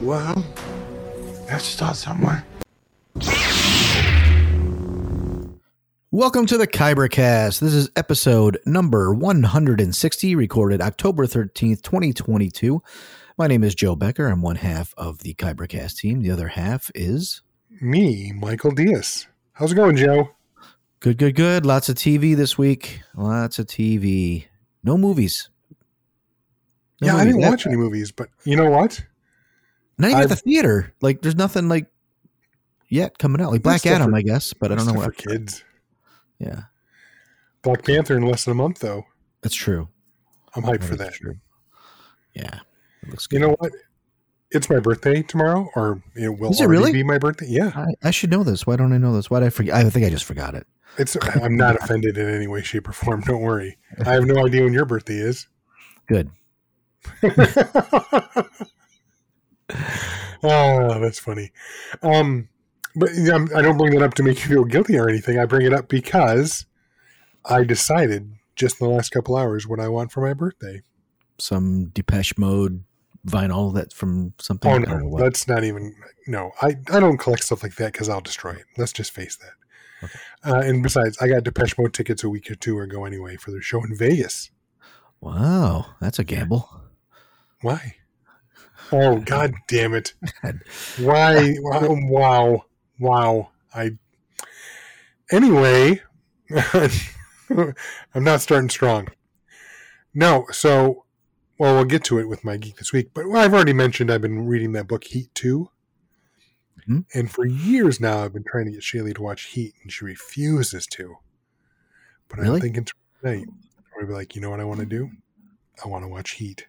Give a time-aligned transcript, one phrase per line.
[0.00, 0.44] Well,
[1.48, 2.44] let's start somewhere.
[6.12, 7.58] Welcome to the Kybercast.
[7.58, 12.80] This is episode number 160, recorded October 13th, 2022.
[13.36, 14.28] My name is Joe Becker.
[14.28, 16.22] I'm one half of the Kybercast team.
[16.22, 17.42] The other half is
[17.80, 19.26] Me, Michael Diaz.
[19.54, 20.30] How's it going, Joe?
[21.00, 21.66] good, good, good.
[21.66, 23.02] Lots of TV this week.
[23.16, 24.44] Lots of TV.
[24.84, 25.50] No movies.
[27.00, 29.04] No yeah, I didn't watch any movies, but you know what?
[29.98, 30.94] Not even at the theater.
[31.00, 31.86] Like, there's nothing like
[32.88, 33.50] yet coming out.
[33.50, 35.06] Like Black Adam, for- I guess, but I don't know what.
[35.16, 35.64] for kids.
[36.38, 36.62] Yeah,
[37.62, 39.04] Black Panther in less than a month, though.
[39.42, 39.88] that's true.
[40.54, 41.14] I'm hyped for that.
[41.14, 41.34] True.
[42.34, 42.60] Yeah,
[43.02, 43.40] it looks good.
[43.40, 43.72] You know what?
[44.50, 46.92] It's my birthday tomorrow, or it will Is it really?
[46.92, 47.46] be my birthday.
[47.48, 48.66] Yeah, I, I should know this.
[48.66, 49.28] Why don't I know this?
[49.30, 49.74] Why did I forget?
[49.74, 50.66] I think I just forgot it.
[50.96, 51.16] it's.
[51.42, 53.20] I'm not offended in any way, shape, or form.
[53.22, 53.76] Don't worry.
[54.06, 55.48] I have no idea when your birthday is.
[56.06, 56.30] Good.
[60.42, 61.52] oh, that's funny.
[62.02, 62.48] Um,
[62.94, 65.38] but yeah, I'm- don't bring that up to make you feel guilty or anything.
[65.38, 66.66] I bring it up because
[67.44, 70.82] I decided just in the last couple hours what I want for my birthday.
[71.38, 72.84] Some Depeche Mode
[73.26, 74.70] vinyl that from something.
[74.70, 75.94] Oh I no, that's not even.
[76.26, 78.64] No, I I don't collect stuff like that because I'll destroy it.
[78.76, 80.10] Let's just face that.
[80.44, 83.50] Uh, and besides, I got Depeche Mode tickets a week or two ago anyway for
[83.50, 84.50] their show in Vegas.
[85.20, 86.68] Wow, that's a gamble.
[87.62, 87.96] Why?
[88.92, 90.14] Oh God damn it!
[90.98, 91.54] Why?
[91.60, 91.96] Wow!
[92.08, 92.64] Wow!
[92.98, 93.50] Wow!
[93.74, 93.92] I.
[95.30, 96.00] Anyway,
[97.50, 97.74] I'm
[98.24, 99.08] not starting strong.
[100.14, 101.04] No, so
[101.58, 103.10] well, we'll get to it with my geek this week.
[103.14, 105.68] But I've already mentioned I've been reading that book Heat 2
[106.88, 107.04] Mhm.
[107.12, 110.04] and for years now I've been trying to get Shaylee to watch Heat, and she
[110.04, 111.16] refuses to.
[112.28, 112.54] But Really?
[112.56, 112.86] I'm thinking
[113.20, 115.10] tonight, I'm gonna be like, you know what I want to do?
[115.84, 116.66] I want to watch Heat.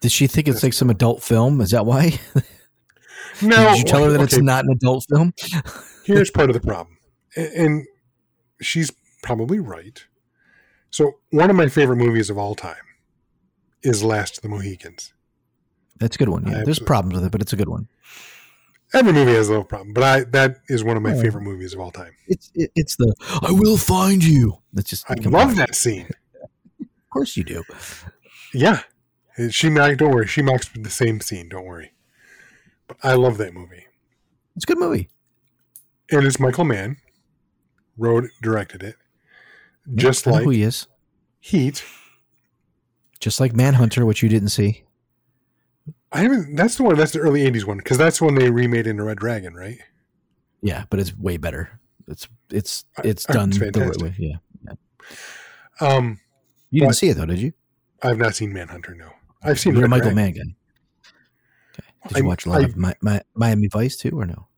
[0.00, 1.60] Did she think it's like some adult film?
[1.60, 2.18] Is that why?
[3.42, 5.32] No, Did you tell her that it's not an adult film?
[6.04, 6.98] here's part of the problem
[7.34, 7.86] and
[8.60, 10.04] she's probably right
[10.90, 12.82] so one of my favorite movies of all time
[13.82, 15.14] is last of the mohicans
[15.98, 16.46] That's a good one.
[16.46, 17.88] Yeah, there's problems with it, but it's a good one.
[18.92, 21.20] every movie has a little problem but i that is one of my Oh.
[21.22, 24.58] favorite movies of all time It's it, it's the I will find you.
[24.74, 25.54] That's just i love on.
[25.54, 26.08] that scene
[26.80, 27.62] Of course you do.
[28.52, 28.80] yeah
[29.40, 31.92] And she mocked don't worry she mocks the same scene don't worry
[32.86, 33.86] but i love that movie
[34.56, 35.08] It's a good movie.
[36.10, 36.96] and it's michael mann
[37.96, 38.96] wrote directed it
[39.94, 40.86] just I know like who he is.
[41.40, 41.84] heat
[43.18, 44.84] Just like Manhunter, which you didn't see.
[46.12, 48.50] i haven't that's the one that's the early 80s one because that's the one they
[48.50, 49.78] remade into red dragon right
[50.62, 51.80] Yeah, but it's way better.
[52.08, 54.14] It's it's it's uh, done it's the right way.
[54.18, 54.36] Yeah.
[55.80, 56.20] um
[56.70, 57.52] You didn't see it though, did you?
[58.02, 58.94] I've not seen Manhunter.
[58.94, 59.10] No,
[59.42, 60.34] I've seen You're Red Michael Dragon.
[60.36, 60.54] Mann.
[61.74, 61.88] Okay.
[62.08, 64.48] Did you I'm- watch a lot I- of Mi- Mi- Miami Vice too, or no?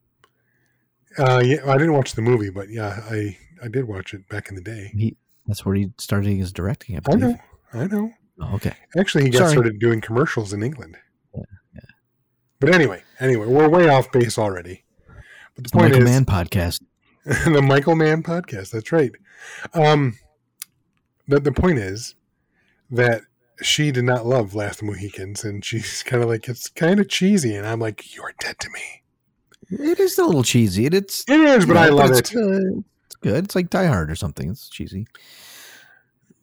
[1.19, 4.49] Uh, yeah, I didn't watch the movie, but yeah, I I did watch it back
[4.49, 4.91] in the day.
[4.97, 5.17] He
[5.47, 6.97] that's where he started his directing.
[6.97, 7.39] I I know,
[7.75, 8.13] I know.
[8.41, 8.73] Oh, okay.
[8.97, 9.51] Actually, he got Sorry.
[9.53, 10.97] started doing commercials in England.
[11.35, 11.43] Yeah,
[11.75, 11.81] yeah.
[12.61, 14.85] But anyway, anyway, we're way off base already.
[15.55, 16.83] But the The point Michael is, Mann podcast.
[17.53, 18.71] the Michael Mann podcast.
[18.71, 19.13] That's right.
[19.75, 20.17] Um,
[21.29, 22.15] the the point is
[22.91, 23.21] that
[23.63, 27.09] she did not love Last of Mohicans, and she's kind of like it's kind of
[27.09, 29.03] cheesy, and I'm like, you're dead to me.
[29.71, 30.87] It is a little cheesy.
[30.87, 32.35] It, it's It is, but you I know, love it's it.
[32.35, 32.85] Good.
[33.07, 33.45] It's good.
[33.45, 34.51] It's like Die Hard or something.
[34.51, 35.07] It's cheesy.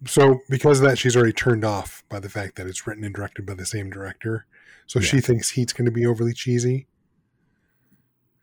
[0.07, 3.13] So because of that, she's already turned off by the fact that it's written and
[3.13, 4.46] directed by the same director.
[4.88, 6.88] So she thinks Heat's going to be overly cheesy,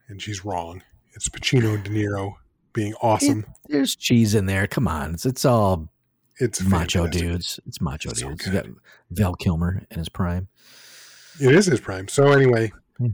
[0.09, 0.83] and she's wrong.
[1.15, 2.35] It's Pacino and De Niro
[2.73, 3.41] being awesome.
[3.41, 4.67] It- there's cheese in there.
[4.67, 5.15] Come on.
[5.15, 5.89] It's it's all
[6.39, 7.29] it's macho fantastic.
[7.29, 7.61] dudes.
[7.67, 8.47] It's macho It's so dudes.
[8.47, 8.67] You got
[9.11, 10.49] Val Kilmer in his prime.
[11.41, 12.09] It is his prime.
[12.09, 13.09] So anyway, Hmm.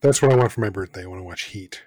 [0.00, 1.02] that's what I want for my birthday.
[1.02, 1.82] I want to watch Heat.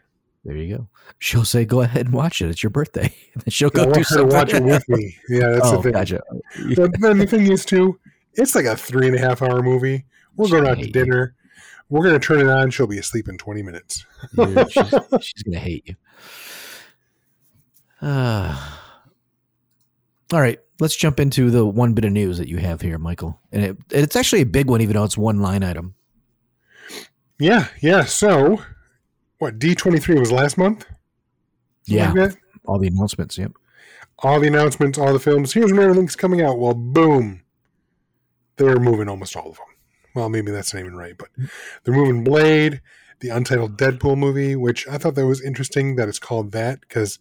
[0.46, 0.88] There you go.
[1.18, 2.50] She'll say, "Go ahead and watch it.
[2.50, 4.30] It's your birthday." And then she'll I go do want her to something.
[4.38, 5.18] watch it with me.
[5.30, 5.92] Yeah, that's oh, the thing.
[5.94, 6.22] gotcha.
[6.76, 8.00] But then the thing is too,
[8.34, 10.06] it's like a three and a half hour movie.
[10.36, 10.92] We're She going out to hate you.
[10.94, 11.36] dinner.
[11.90, 12.70] We're going to turn it on.
[12.72, 14.06] She'll be asleep in 20 minutes.
[14.38, 15.96] You're- she's, she's gonna hate you.
[18.02, 18.56] Uh,
[20.32, 20.60] all right.
[20.80, 23.40] let's jump into the one bit of news that you have here, Michael.
[23.52, 25.96] And it, it's actually a big one, even though it's one line item.
[27.40, 28.04] Yeah, yeah.
[28.06, 28.62] So,
[29.38, 30.86] what D twenty three was last month?
[31.88, 33.38] Something Yeah, like all the announcements.
[33.38, 33.54] Yep.
[34.20, 35.54] all the announcements, all the films.
[35.54, 36.60] Here's when everything's coming out.
[36.60, 37.42] Well, boom,
[38.58, 39.66] they're moving almost all of them.
[40.16, 41.30] Well, maybe that's not even right, but
[41.84, 42.82] they're moving Blade,
[43.22, 47.20] the untitled Deadpool movie, which I thought that was interesting that it's called that because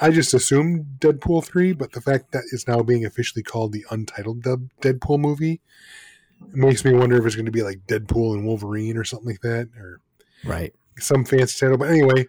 [0.00, 3.84] I just assumed Deadpool three, but the fact that it's now being officially called the
[3.90, 5.60] untitled Deadpool movie
[6.52, 9.40] makes me wonder if it's going to be like Deadpool and Wolverine or something like
[9.40, 10.00] that, or
[10.44, 10.72] Right.
[11.00, 11.78] some fancy title.
[11.78, 12.28] But anyway,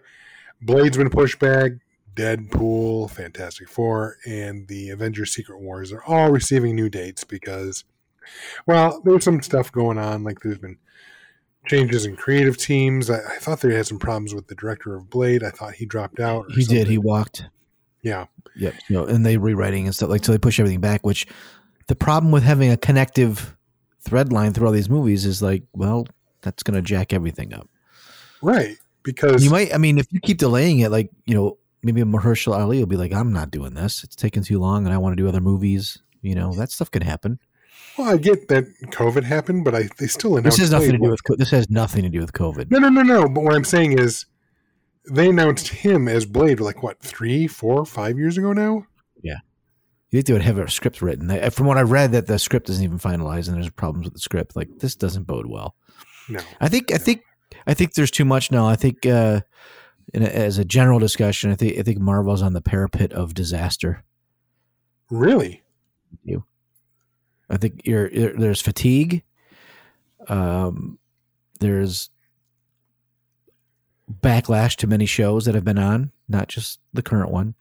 [0.60, 1.72] Blade's been pushed back.
[2.16, 7.84] Deadpool, Fantastic Four, and the Avengers Secret Wars are all receiving new dates because,
[8.66, 10.24] well, there's some stuff going on.
[10.24, 10.76] Like there's been
[11.66, 13.08] changes in creative teams.
[13.10, 15.44] I, I thought they had some problems with the director of Blade.
[15.44, 16.46] I thought he dropped out.
[16.46, 16.88] or He did.
[16.88, 17.44] He walked.
[18.02, 18.26] Yeah.
[18.56, 18.74] Yep.
[18.88, 21.04] You know, and they rewriting and stuff like so they push everything back.
[21.06, 21.26] Which
[21.86, 23.56] the problem with having a connective
[24.00, 26.06] thread line through all these movies is like, well,
[26.42, 27.68] that's going to jack everything up.
[28.42, 28.76] Right.
[29.02, 29.74] Because You might.
[29.74, 32.96] I mean, if you keep delaying it, like you know, maybe Mahershala Ali will be
[32.96, 34.04] like, I'm not doing this.
[34.04, 35.98] It's taking too long, and I want to do other movies.
[36.22, 37.38] You know, that stuff can happen.
[37.96, 40.98] well, I get that COVID happened, but I they still announced This has nothing to
[40.98, 41.38] do with.
[41.38, 42.70] This has nothing to do with COVID.
[42.70, 43.28] No, no, no, no.
[43.28, 44.26] But what I'm saying is,
[45.08, 48.86] they announced him as Blade like what three, four, five years ago now.
[49.22, 49.38] Yeah,
[50.10, 51.50] you think they would have a script written?
[51.50, 54.20] From what I read, that the script isn't even finalized, and there's problems with the
[54.20, 54.56] script.
[54.56, 55.74] Like this doesn't bode well.
[56.28, 56.40] No.
[56.60, 56.92] I think.
[56.92, 57.22] I think.
[57.66, 58.66] I think there's too much now.
[58.66, 59.40] I think, uh,
[60.14, 61.78] in a, as a general discussion, I think.
[61.78, 64.04] I think Marvel's on the parapet of disaster.
[65.10, 65.62] Really?
[66.24, 66.44] You.
[67.48, 69.24] I think you're, you're- there's fatigue.
[70.28, 70.98] Um,
[71.58, 72.10] there's
[74.22, 77.54] backlash to many shows that have been on, not just the current one.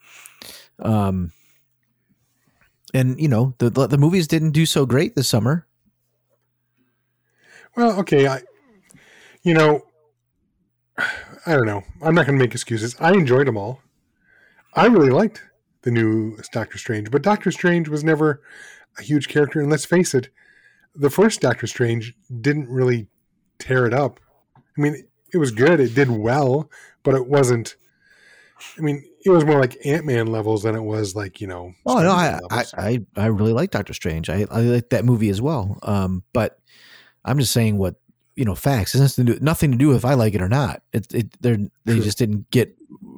[0.80, 1.32] Um,
[2.94, 5.68] and you know the the movies didn't do so great this summer.
[7.76, 8.28] Well, okay.
[8.28, 8.42] I,
[9.44, 9.86] you know,
[10.98, 11.84] I don't know.
[12.02, 12.96] I'm not going to make excuses.
[13.00, 13.82] I enjoyed them all.
[14.74, 15.44] I really liked
[15.84, 18.42] the new Doctor Strange, but Doctor Strange was never
[18.98, 19.62] a huge character.
[19.62, 20.30] And let's face it,
[20.96, 23.08] the first Doctor Strange didn't really
[23.60, 24.20] tear it up.
[24.58, 25.80] I mean, it was good.
[25.80, 26.70] It did well,
[27.04, 27.76] but it wasn't.
[28.78, 31.74] I mean, it was more like Ant Man levels than it was like you know.
[31.86, 32.66] Oh no, I I.
[32.78, 34.30] I I really like Doctor Strange.
[34.30, 35.80] I I like that movie as well.
[35.84, 36.60] Um, but
[37.26, 37.96] I'm just saying what
[38.36, 38.96] you know facts.
[38.96, 40.82] It has to do, nothing to do with if I like it or not.
[40.94, 42.76] It it they're, they just didn't get.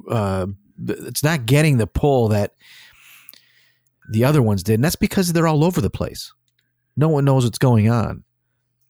[0.08, 0.46] Uh,
[0.88, 2.54] it's not getting the pull that
[4.10, 6.32] the other ones did, and that's because they're all over the place.
[6.96, 8.24] No one knows what's going on.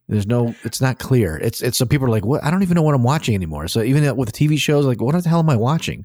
[0.08, 0.54] There's no.
[0.64, 1.36] It's not clear.
[1.38, 2.42] It's it's so people are like, what?
[2.44, 3.68] I don't even know what I'm watching anymore.
[3.68, 6.04] So even with TV shows, like, what the hell am I watching?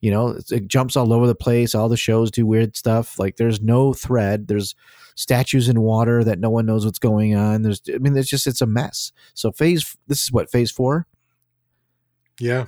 [0.00, 1.74] You know, it's- it jumps all over the place.
[1.74, 3.18] All the shows do weird stuff.
[3.18, 4.46] Like there's no thread.
[4.46, 4.74] There's
[5.16, 7.62] statues in water that no one knows what's going on.
[7.62, 9.10] There's, I mean, it's just it's a mess.
[9.34, 11.06] So phase, this is what phase four.
[12.38, 12.66] yeah.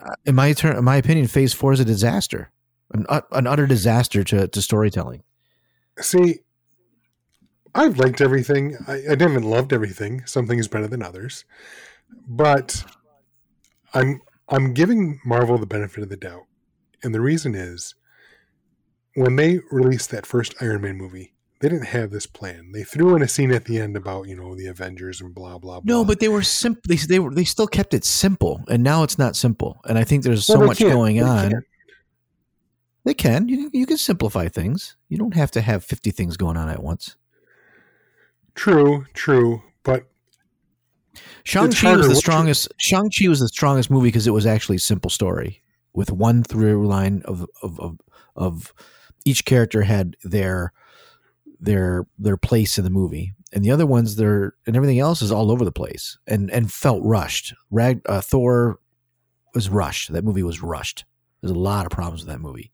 [0.00, 2.52] Uh, in my turn, in my opinion, phase four is a disaster,
[2.94, 5.24] an uh, an utter disaster to to storytelling.
[6.00, 6.38] See,
[7.74, 8.76] I've liked everything.
[8.86, 10.24] I, I haven't loved everything.
[10.26, 11.44] Some things better than others,
[12.26, 12.84] but
[13.94, 16.44] I'm I'm giving Marvel the benefit of the doubt,
[17.02, 17.94] and the reason is
[19.14, 22.70] when they released that first Iron Man movie, they didn't have this plan.
[22.72, 25.58] They threw in a scene at the end about you know the Avengers and blah
[25.58, 25.80] blah.
[25.80, 25.94] blah.
[25.96, 26.82] No, but they were simple.
[26.86, 29.80] They, they were they still kept it simple, and now it's not simple.
[29.84, 30.92] And I think there's so Well, much can't.
[30.92, 31.50] going They on.
[31.50, 31.64] can't.
[33.04, 33.48] They can.
[33.48, 34.96] You can you can simplify things.
[35.08, 37.16] You don't have to have fifty things going on at once.
[38.58, 40.08] True, true, but
[41.44, 42.66] Shang Chi was the strongest.
[42.76, 45.62] Shang Chi was the strongest movie because it was actually a simple story
[45.92, 48.00] with one through line of of of,
[48.34, 48.74] of
[49.24, 50.72] each character had their
[51.60, 55.30] their their place in the movie, and the other ones their and everything else is
[55.30, 57.54] all over the place and and felt rushed.
[57.70, 58.80] Rag uh, Thor
[59.54, 60.12] was rushed.
[60.12, 61.04] That movie was rushed.
[61.40, 62.72] There's a lot of problems with that movie.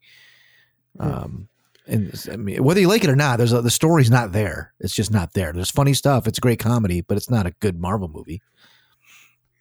[0.99, 1.47] Um,
[1.87, 4.73] and I mean, whether you like it or not, there's a, the story's not there.
[4.79, 5.53] It's just not there.
[5.53, 6.27] There's funny stuff.
[6.27, 8.41] It's a great comedy, but it's not a good Marvel movie.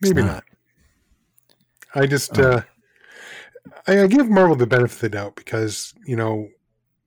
[0.01, 0.45] It's maybe not.
[1.95, 2.43] I just Oh.
[2.51, 2.63] uh,
[3.87, 6.49] I, I give Marvel the benefit of the doubt because you know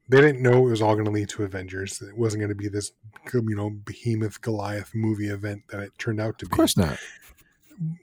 [0.09, 2.01] they didn't know it was all going to lead to Avengers.
[2.01, 2.91] It wasn't going to be this
[3.33, 6.51] you know behemoth Goliath movie event that it turned out to be.
[6.51, 6.97] Of course not.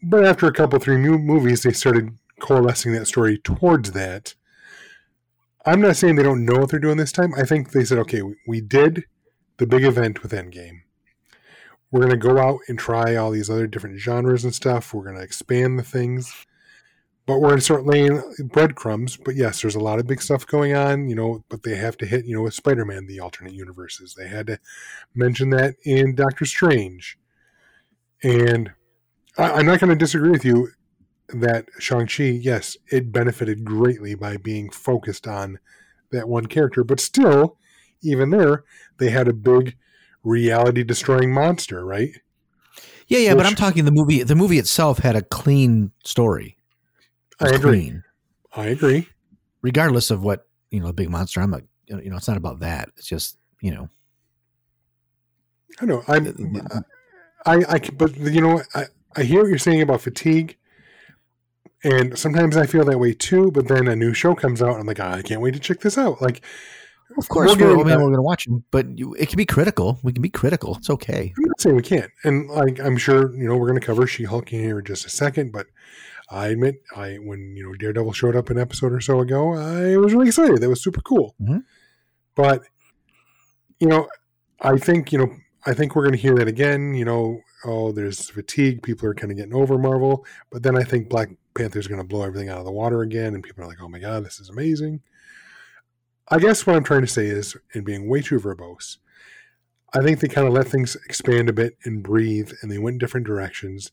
[0.03, 4.35] But after a couple three mu- movies, they started coalescing that story towards that.
[5.67, 7.33] I'm not saying they don't know what they're doing this time.
[7.37, 9.05] I think they said, okay, we, did
[9.57, 10.81] the big event with Endgame.
[11.91, 14.93] We're going to go out and try all these other different genres and stuff.
[14.93, 16.35] We're going to expand the things.
[17.27, 19.17] but we're going to start laying breadcrumbs.
[19.17, 21.45] But yes, there's a lot of big stuff going on, you know.
[21.49, 24.15] But they have to hit, you know, with Spider-Man, the alternate universes.
[24.15, 24.59] They had to
[25.15, 27.19] mention that in Doctor Strange,
[28.23, 28.73] and
[29.39, 30.69] I, I'm not going to disagree with you
[31.29, 35.59] that Shang Chi, yes, it benefited greatly by being focused on
[36.11, 37.57] that one character, but still,
[38.03, 38.65] even there,
[38.99, 39.77] they had a big
[40.23, 42.11] reality-destroying monster, right?
[43.07, 44.23] Yeah, yeah, but I'm talking the movie.
[44.23, 46.57] The movie itself had a clean story.
[47.41, 47.59] I agree.
[47.61, 48.05] clean.
[48.55, 49.09] I agree.
[49.65, 51.41] regardless of what you know, the big monster.
[51.41, 51.63] I'm not.
[51.87, 52.91] You know, it's not about that.
[52.97, 53.89] It's just you know.
[55.81, 56.05] I know.
[56.07, 56.63] I'm.
[57.47, 58.63] I, I, but you know.
[58.75, 58.85] I,
[59.17, 60.57] I hear what you're saying about fatigue,
[61.85, 63.51] and sometimes I feel that way too.
[63.51, 65.61] But then a new show comes out, and I'm like, "Ah, I can't wait to
[65.61, 66.21] check this out.
[66.21, 66.45] Like,
[67.17, 69.45] Of course, we're, I mean, we're going to watch them, but you, it can be
[69.47, 70.01] critical.
[70.03, 70.77] We can be critical.
[70.77, 71.33] It's okay.
[71.37, 74.07] I'm not saying we can't, and like I'm sure you know we're going to cover
[74.07, 75.53] She-Hulk in here in just a second.
[75.53, 75.67] But
[76.31, 79.97] I admit, I when you know Daredevil showed up an episode or so ago, I
[79.97, 80.61] was really excited.
[80.61, 81.35] That was super cool.
[81.41, 81.63] Mhm.
[82.35, 82.63] But
[83.79, 84.09] you know,
[84.61, 85.29] I think you know,
[85.67, 86.95] I think we're going to hear that again.
[86.95, 88.83] You know, oh, there's fatigue.
[88.83, 92.07] People are kind of getting over Marvel, but then I think Black Panther's going to
[92.07, 94.41] blow everything out of the water again, and people are like, oh my god, this
[94.41, 95.01] is amazing.
[96.29, 98.99] I guess what I'm trying to say is, in being way too verbose,
[99.93, 102.95] I think they kind of let things expand a bit and breathe, and they went
[102.95, 103.93] in different directions.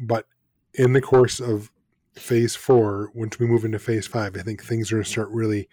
[0.00, 0.26] But
[0.74, 1.72] in the course of
[2.14, 5.30] phase four, once we move into phase five, I think things are going to start
[5.30, 5.68] really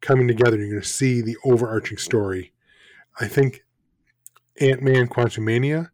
[0.00, 0.56] coming together.
[0.56, 2.52] You're going to see the overarching story.
[3.20, 3.64] I think
[4.60, 5.90] Ant Man Quantumania,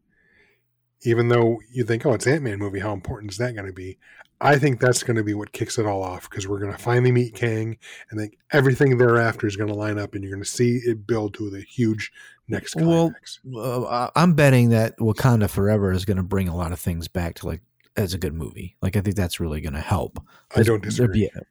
[1.02, 3.72] even though you think, oh, it's Ant Man movie, how important is that going to
[3.72, 3.98] be?
[4.40, 6.78] I think that's going to be what kicks it all off because we're going to
[6.78, 7.76] finally meet Kang,
[8.10, 11.06] and then everything thereafter is going to line up, and you're going to see it
[11.06, 12.12] build to the huge
[12.46, 13.40] next Well, climax.
[13.54, 17.34] Uh, I'm betting that Wakanda Forever is going to bring a lot of things back
[17.36, 17.62] to like
[17.96, 18.76] as a good movie.
[18.80, 20.18] Like I think that's really going to help.
[20.52, 21.30] I don't There'll disagree.
[21.34, 21.42] a-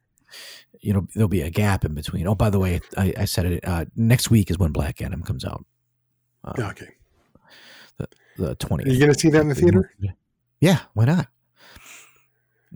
[0.79, 2.27] you know, there'll be a gap in between.
[2.27, 3.67] Oh, by the way, I, I said it.
[3.67, 5.65] Uh, next week is when Black Adam comes out.
[6.43, 6.89] Uh, okay.
[8.37, 8.93] the Are twentieth.
[8.93, 9.91] you going to see that in the theater?
[10.61, 11.27] Yeah, why not?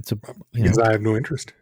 [0.01, 0.15] It's a
[0.51, 1.53] you know, Because I have no interest.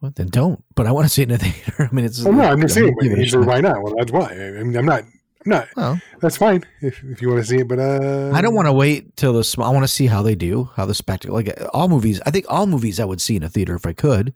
[0.00, 0.62] well, then don't.
[0.76, 1.88] But I want to see it in the theater.
[1.90, 2.22] I mean, it's.
[2.22, 2.94] Well, no, I'm just saying.
[3.34, 3.82] a why not?
[3.82, 4.30] Well, that's why.
[4.30, 5.02] I mean, I'm not.
[5.02, 5.68] I'm not.
[5.76, 8.66] Well, That's fine if, if you want to see it, but uh, I don't want
[8.66, 9.42] to wait till the.
[9.44, 11.34] sm- I want to see how they do, how the spectacle.
[11.34, 13.92] Like all movies, I think all movies I would see in a theater if I
[13.92, 14.34] could,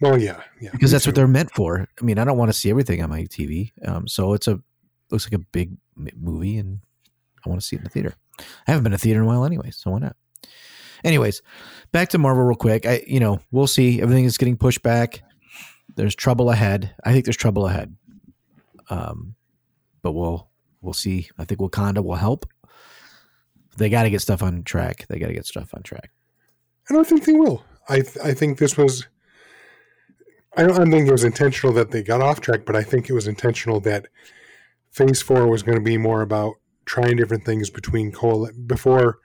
[0.00, 0.70] Well, yeah, yeah.
[0.72, 1.88] because that's what they're meant for.
[2.00, 3.70] I mean, I don't want to see everything on my TV.
[3.86, 4.60] Um, so it's a
[5.10, 5.76] looks like a big
[6.16, 6.80] movie, and
[7.44, 8.14] I want to see it in the theater.
[8.38, 10.16] I haven't been to theater in a while, anyway, so why not?
[11.04, 11.42] Anyways,
[11.90, 12.86] back to Marvel real quick.
[12.86, 14.00] I, you know, we'll see.
[14.00, 15.22] Everything is getting pushed back.
[15.96, 16.94] There's trouble ahead.
[17.04, 17.94] I think there's trouble ahead.
[18.88, 19.34] Um,
[20.02, 20.48] but we'll
[20.80, 21.28] we'll see.
[21.38, 22.46] I think Wakanda will help.
[23.76, 25.06] They got to get stuff on track.
[25.08, 26.10] They got to get stuff on track.
[26.90, 27.64] I don't think they will.
[27.88, 29.06] I th- I think this was.
[30.56, 32.82] I don't, I don't think it was intentional that they got off track, but I
[32.82, 34.08] think it was intentional that
[34.90, 36.54] Phase Four was going to be more about
[36.84, 39.18] trying different things between coal before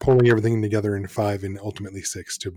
[0.00, 2.54] pulling everything together in five and ultimately six to.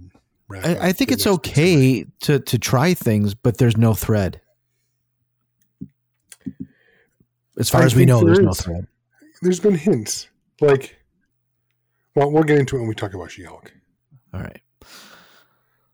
[0.47, 4.41] wrap I, I think it's okay to to try things, but there's no thread.
[7.59, 8.87] As far I as we know, there there's no thread.
[9.41, 10.29] There's been hints
[10.59, 10.97] like.
[12.13, 13.71] Well, we'll get into it when we talk about She-Hulk.
[14.33, 14.59] All right.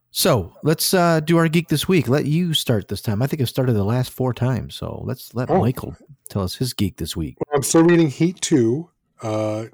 [0.10, 2.08] So let's uh, do our geek this week.
[2.08, 3.22] Let you start this time.
[3.22, 4.74] I think I've started the last four times.
[4.74, 5.60] So let's let Oh.
[5.60, 5.96] Michael
[6.27, 7.38] tell us his geek this week.
[7.38, 8.89] Well, I'm still reading Heat 2.
[9.22, 9.66] Uh,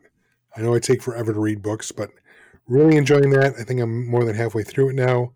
[0.55, 2.09] I know I take forever to read books, but
[2.67, 3.55] really enjoying that.
[3.59, 5.33] I think I'm more than halfway through it now.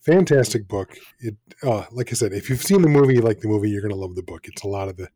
[0.00, 0.96] Fantastic book.
[1.20, 3.94] It, uh, like I said, if you've seen the movie, like the movie, you're going
[3.94, 4.46] to love the book.
[4.46, 5.08] It's a lot of the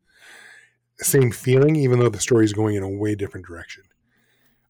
[0.97, 3.83] same feeling, even though the story is going in a way different direction.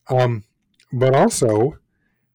[0.09, 0.45] Um,
[0.91, 1.79] but also,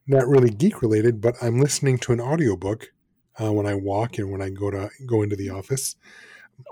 [0.07, 2.93] not really geek related, but I'm listening to an audiobook
[3.41, 5.97] uh, when I walk and when I go to go into the office.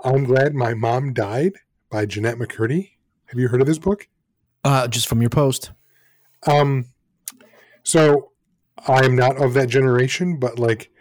[0.03, 1.53] I'm glad my mom died
[1.89, 2.91] by Jennette McCurdy.
[3.25, 4.07] Have you heard of this book?
[4.63, 5.71] Uh, just from your post.
[6.45, 6.85] Um,
[7.83, 8.31] so
[8.87, 10.91] I'm not of that generation, but like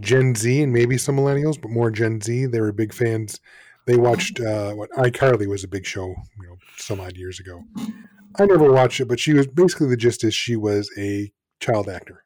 [0.00, 3.40] Gen Z and maybe some millennials, but more Gen Z, they were big fans.
[3.86, 7.62] They watched uh, what iCarly was a big show, you know, some odd years ago.
[8.38, 11.88] I never watched it, but she was basically the gist is she was a child
[11.88, 12.24] actor,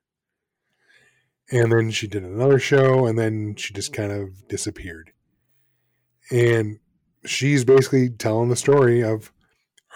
[1.53, 5.13] and then she did another show, and then she just kind of disappeared.
[6.31, 6.79] And
[7.25, 9.33] she's basically telling the story of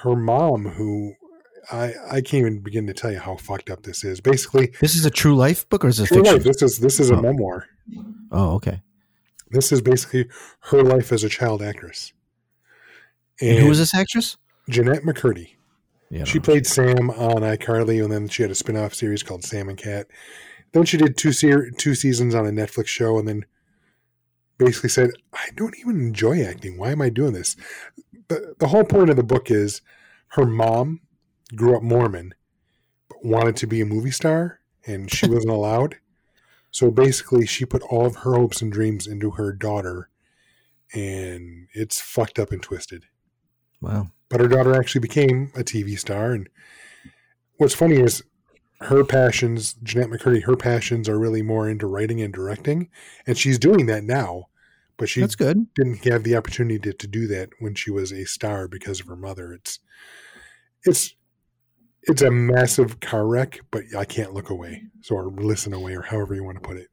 [0.04, 1.14] her mom, who
[1.72, 4.20] I I can't even begin to tell you how fucked up this is.
[4.20, 6.34] Basically, This is a true life book or is it true fiction?
[6.36, 6.44] life.
[6.44, 7.20] This is this is a Oh.
[7.22, 7.66] memoir.
[8.30, 8.80] Oh, okay.
[9.50, 10.28] This is basically
[10.70, 12.12] her life as a child actress.
[13.40, 14.36] And was this actress?
[14.68, 15.50] Jennette McCurdy.
[16.10, 16.44] Yeah, She know.
[16.44, 20.06] played Sam on iCarly, and then she had a spin-off series called Sam and Cat.
[20.72, 23.44] then she did two se- two seasons on a Netflix show, and then
[24.58, 26.76] basically said, "I don't even enjoy acting.
[26.78, 27.56] Why am I doing this?"
[28.28, 29.82] The the whole point of the book is
[30.28, 31.00] her mom
[31.54, 32.34] grew up Mormon,
[33.08, 35.96] but wanted to be a movie star, and she wasn't allowed.
[36.70, 40.08] So basically, she put all of her hopes and dreams into her daughter,
[40.92, 43.04] and it's fucked up and twisted.
[43.80, 44.10] Wow.
[44.28, 46.48] But her daughter actually became a TV star, and
[47.58, 48.24] what's funny is
[48.80, 52.90] her passions, Jennette McCurdy, her passions are really more into writing and directing,
[53.26, 54.46] and she's doing that now.
[54.96, 55.66] But she That's good.
[55.74, 59.06] didn't have the opportunity to, to do that when she was a star because of
[59.08, 59.52] her mother.
[59.52, 59.80] It's
[60.84, 61.14] it's
[62.02, 66.02] it's a massive car wreck, but I can't look away, so or listen away, or
[66.02, 66.88] however you want to put it.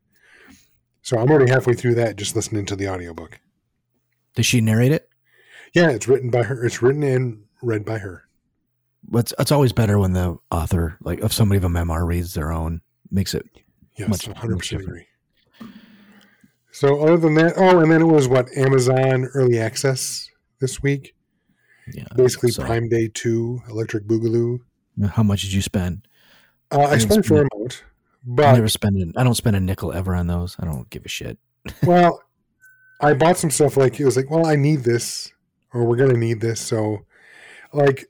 [1.03, 3.39] So I'm already halfway through that, just listening to the audiobook.
[4.35, 5.09] Does she narrate it?
[5.73, 6.63] Yeah, it's written by her.
[6.65, 8.23] It's written and read by her.
[9.03, 12.33] But it's, it's always better when the author, like if somebody of a memoir reads
[12.33, 12.81] their own,
[13.11, 13.45] makes it
[13.97, 14.87] Yes, Much- 100% much different.
[14.89, 15.05] agree.
[16.71, 21.15] So other than that, oh, and then it was what Amazon early access this week.
[21.93, 22.05] yeah.
[22.15, 24.59] Basically, so- Prime Day Two, Electric Boogaloo.
[25.09, 26.07] How much did you spend?
[26.71, 27.87] Uh, I didn't spent a fair amount, I
[28.25, 29.13] but never spend.
[29.17, 30.55] I don't spend a nickel ever on those.
[30.59, 31.37] I don't give a shit.
[31.83, 32.21] well,
[33.01, 35.31] I bought some stuff like it was like, well, I need this,
[35.73, 36.61] or we're gonna need this.
[36.61, 37.05] So,
[37.73, 38.05] like,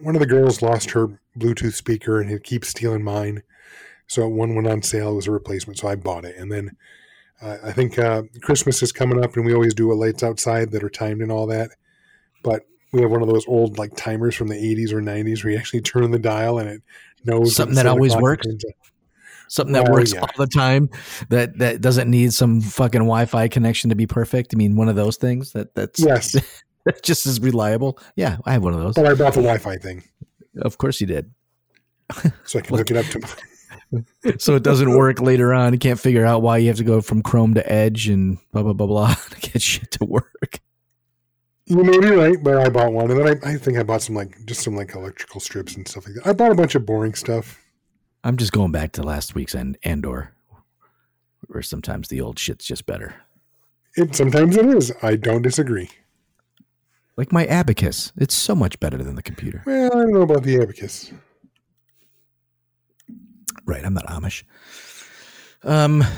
[0.00, 3.42] one of the girls lost her Bluetooth speaker and it keeps stealing mine.
[4.06, 5.12] So one went on sale.
[5.12, 6.36] It was a replacement, so I bought it.
[6.36, 6.76] And then
[7.42, 10.70] uh, I think uh, Christmas is coming up, and we always do a lights outside
[10.72, 11.70] that are timed and all that.
[12.42, 15.52] But we have one of those old like timers from the 80s or 90s where
[15.52, 16.82] you actually turn the dial and it
[17.24, 18.46] knows Something that always works?
[19.48, 20.20] Something that Well, works yeah.
[20.20, 20.88] all the time.
[21.28, 24.54] That that doesn't need some fucking Wi-Fi connection to be perfect.
[24.54, 26.36] I mean, one of those things that that's Yes,
[27.02, 27.98] just as reliable.
[28.16, 28.94] Yeah, I have one of those.
[28.94, 30.02] but I bought the Wi-Fi thing
[30.62, 31.30] Of course you did.
[32.44, 33.28] so I can hook it up to my.
[34.38, 35.72] So it doesn't work later on.
[35.72, 38.62] You can't figure out why you have to go from Chrome to Edge and blah
[38.62, 40.60] blah blah blah to get shit to work.
[41.66, 44.02] You may be right, but I bought one, and then I, I think I bought
[44.02, 46.26] some like just some like electrical strips and stuff like that.
[46.26, 47.60] I bought a bunch of boring stuff.
[48.22, 50.34] I'm just going back to last week's and Andor,
[51.46, 53.14] where sometimes the old shit's just better.
[53.96, 54.92] It sometimes it is.
[55.02, 55.90] I don't disagree.
[57.16, 59.62] Like my abacus, it's so much better than the computer.
[59.66, 61.12] Well, I don't know about the abacus.
[63.66, 64.42] Right, I'm not Amish.
[65.62, 66.08] Um, is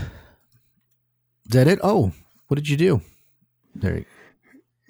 [1.50, 1.78] that it?
[1.83, 2.12] Oh,
[2.48, 3.00] what did you do?
[3.74, 4.05] There, you-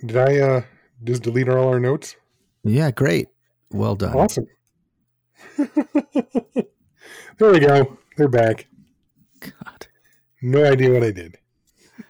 [0.07, 0.62] Did I uh
[1.05, 2.17] just delete all our notes?
[2.65, 3.29] yeah, great,
[3.71, 4.17] well done.
[4.17, 4.47] Awesome.
[5.57, 7.99] there we go.
[8.17, 8.67] They're back.
[9.41, 9.87] God.
[10.43, 11.38] No idea what I did.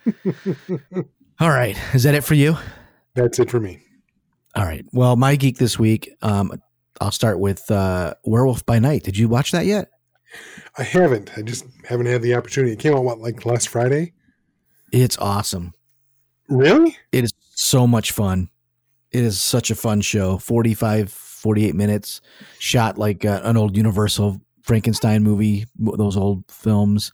[1.40, 2.56] All right, is that it for you?
[3.14, 3.80] That's it for me.
[4.54, 4.84] All right.
[4.92, 6.10] Well, my geek this week.
[6.22, 6.52] Um,
[7.00, 9.02] I'll start with uh, Werewolf by Night.
[9.02, 9.88] Did you watch that yet?
[10.78, 11.30] I haven't.
[11.36, 12.72] I just haven't had the opportunity.
[12.72, 14.12] It came out what like last Friday.
[14.92, 15.74] It's awesome.
[16.48, 16.96] Really?
[17.12, 18.48] It is so much fun.
[19.10, 20.38] It is such a fun show.
[20.38, 22.20] 45, 48 minutes,
[22.58, 27.12] shot like uh, an old Universal Frankenstein movie, those old films.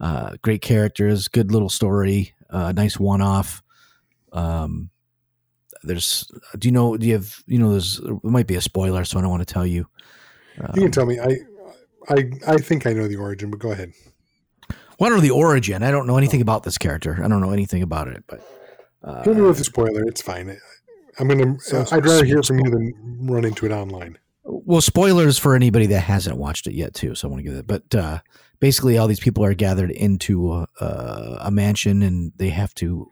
[0.00, 3.62] Uh, great characters, good little story, uh, nice one off.
[4.32, 4.90] Um,
[5.82, 9.04] there's, do you know, do you have, you know, there's, it might be a spoiler,
[9.04, 9.86] so I don't want to tell you.
[10.56, 11.18] You Um, can tell me.
[11.20, 11.36] I
[12.08, 13.92] I I think I know the origin, but go ahead.
[14.98, 15.82] Well, I don't know the origin.
[15.82, 17.20] I don't know anything about this character.
[17.24, 18.40] I don't know anything about it, but
[19.02, 20.04] uh, Hit me with a spoiler.
[20.04, 20.56] It's fine.
[21.18, 21.58] I'm gonna.
[21.60, 22.92] So- I'd rather hear from you than
[23.26, 24.18] run into it online.
[24.44, 27.14] well, spoilers for anybody that hasn't watched it yet, too.
[27.14, 27.66] So I want to give that.
[27.66, 28.18] But uh,
[28.58, 33.10] basically, all these people are gathered into a, a, a mansion, and they have to.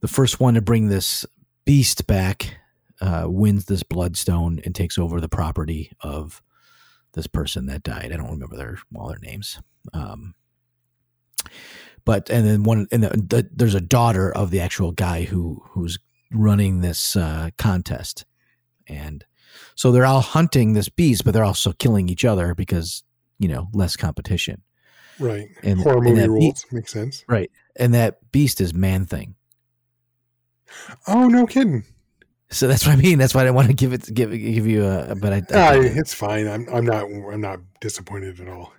[0.00, 1.24] The first one to bring this
[1.64, 2.58] beast back
[3.00, 6.42] uh, wins this bloodstone and takes over the property of
[7.14, 8.12] this person that died.
[8.12, 9.60] I don't remember their all their names.
[9.92, 10.34] Um,
[12.04, 15.62] but and then one and the, the, there's a daughter of the actual guy who
[15.70, 15.98] who's
[16.32, 18.24] running this uh, contest,
[18.86, 19.24] and
[19.74, 23.04] so they're all hunting this beast, but they're also killing each other because
[23.38, 24.62] you know less competition.
[25.18, 25.48] Right.
[25.62, 27.24] And- Horror movie rules makes sense.
[27.28, 29.36] Right, and that beast is man thing.
[31.06, 31.84] Oh no, kidding.
[32.54, 33.18] So that's what I mean.
[33.18, 35.14] That's why I didn't want to give it give give you a.
[35.14, 36.46] But I, I it's fine.
[36.46, 38.72] I'm I'm not I'm not disappointed at all.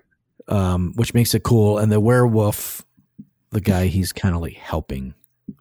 [0.48, 1.78] um, which makes it cool.
[1.78, 2.84] And the werewolf,
[3.50, 5.14] the guy, he's kind of like helping,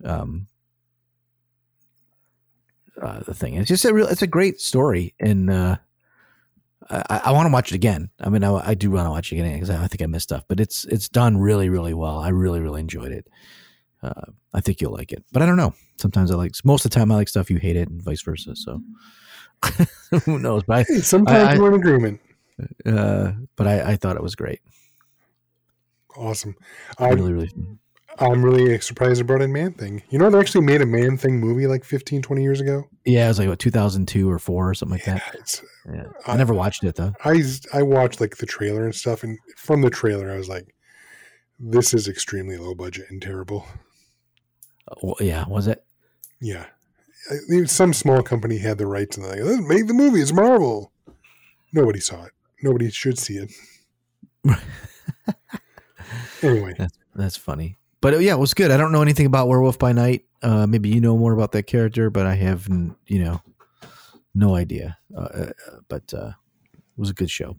[0.04, 0.48] um,
[3.02, 3.56] uh, the thing.
[3.56, 4.08] It's just a real.
[4.08, 5.78] It's a great story, and uh,
[6.90, 8.10] I, I want to watch it again.
[8.20, 10.06] I mean, I, I do want to watch it again because I, I think I
[10.06, 12.18] missed stuff, but it's it's done really really well.
[12.20, 13.28] I really really enjoyed it.
[14.02, 15.74] Uh, I think you'll like it, but I don't know.
[15.98, 18.22] Sometimes I like most of the time I like stuff you hate it, and vice
[18.22, 18.56] versa.
[18.56, 18.82] So
[20.26, 20.64] who knows?
[20.64, 22.20] But Hey, sometimes I- we're in agreement.
[22.86, 24.62] Uh, but I, I thought it was great.
[26.18, 26.56] awesome.
[26.98, 27.52] I really, really.
[28.18, 30.02] I'm really surprised they brought in Man Thing.
[30.10, 32.86] You know, they actually made a Man Thing movie like 15, 20 years ago.
[33.06, 35.62] Yeah, it was like what 2002 or four or something like that.
[35.94, 37.14] Yeah, I never watched it though.
[37.26, 40.74] I I watched like the trailer and stuff, and from the trailer, I was like,
[41.60, 43.66] "This is extremely low budget and terrible."
[44.90, 45.85] Uh, well, yeah, was it?
[46.46, 46.66] Yeah,
[47.32, 50.22] I- some small company had the rights, and they're like, "Let's make the movie.
[50.22, 50.92] It's Marvel."
[51.74, 52.32] Nobody saw it.
[52.62, 53.52] Nobody should see it.
[56.42, 57.78] anyway, That's that's funny.
[58.02, 58.70] But uh, yeah, it was good.
[58.72, 60.26] I don't know anything about Werewolf by Night.
[60.44, 62.68] Uh, maybe you know more about that character, but I have
[63.08, 63.42] you know
[64.34, 64.98] no idea.
[65.16, 65.52] Uh, uh,
[65.88, 66.32] but uh,
[66.74, 67.58] it was a good show,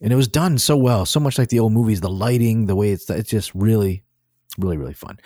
[0.00, 2.00] and it was done so well, so much like the old movies.
[2.00, 4.02] The lighting, the way it's it's just really,
[4.58, 5.18] really, really fun.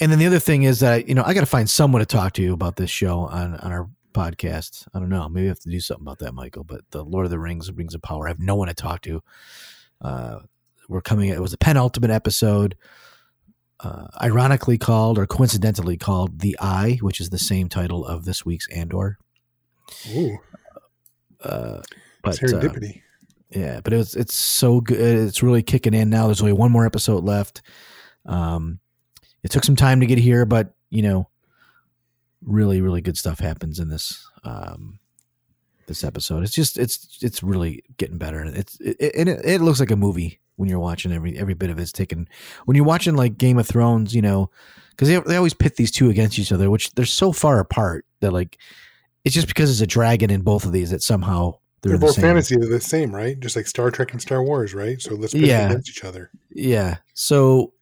[0.00, 2.06] And then the other thing is that you know I got to find someone to
[2.06, 4.86] talk to about this show on on our podcast.
[4.94, 5.28] I don't know.
[5.28, 6.64] Maybe I have to do something about that, Michael.
[6.64, 8.26] But the Lord of the Rings, Rings of Power.
[8.26, 9.22] I have no one to talk to.
[10.00, 10.40] Uh,
[10.88, 11.30] we're coming.
[11.30, 12.76] It was a penultimate episode,
[13.80, 18.44] uh, ironically called or coincidentally called "The Eye," which is the same title of this
[18.44, 19.18] week's Andor.
[20.14, 20.38] ooh,
[21.42, 21.80] Uh,
[22.22, 22.60] but uh,
[23.50, 24.98] yeah, but it's it's so good.
[24.98, 26.26] It's really kicking in now.
[26.26, 27.62] There's only one more episode left.
[28.26, 28.80] Um,
[29.42, 31.28] it took some time to get here, but you know,
[32.42, 34.98] really, really good stuff happens in this um,
[35.86, 36.42] this episode.
[36.42, 39.96] It's just it's it's really getting better, and it's it, it, it, looks like a
[39.96, 42.28] movie when you're watching every every bit of it's taken.
[42.64, 44.50] When you're watching like Game of Thrones, you know,
[44.90, 48.04] because they they always pit these two against each other, which they're so far apart
[48.20, 48.58] that like
[49.24, 52.14] it's just because it's a dragon in both of these that somehow they're, They're in
[52.14, 52.56] the fantasy.
[52.56, 53.38] They're the same, right?
[53.38, 55.00] Just like Star Trek and Star Wars, right?
[55.02, 55.62] So let's put Yeah.
[55.62, 56.30] them against each other.
[56.50, 56.98] Yeah.
[57.12, 57.72] So,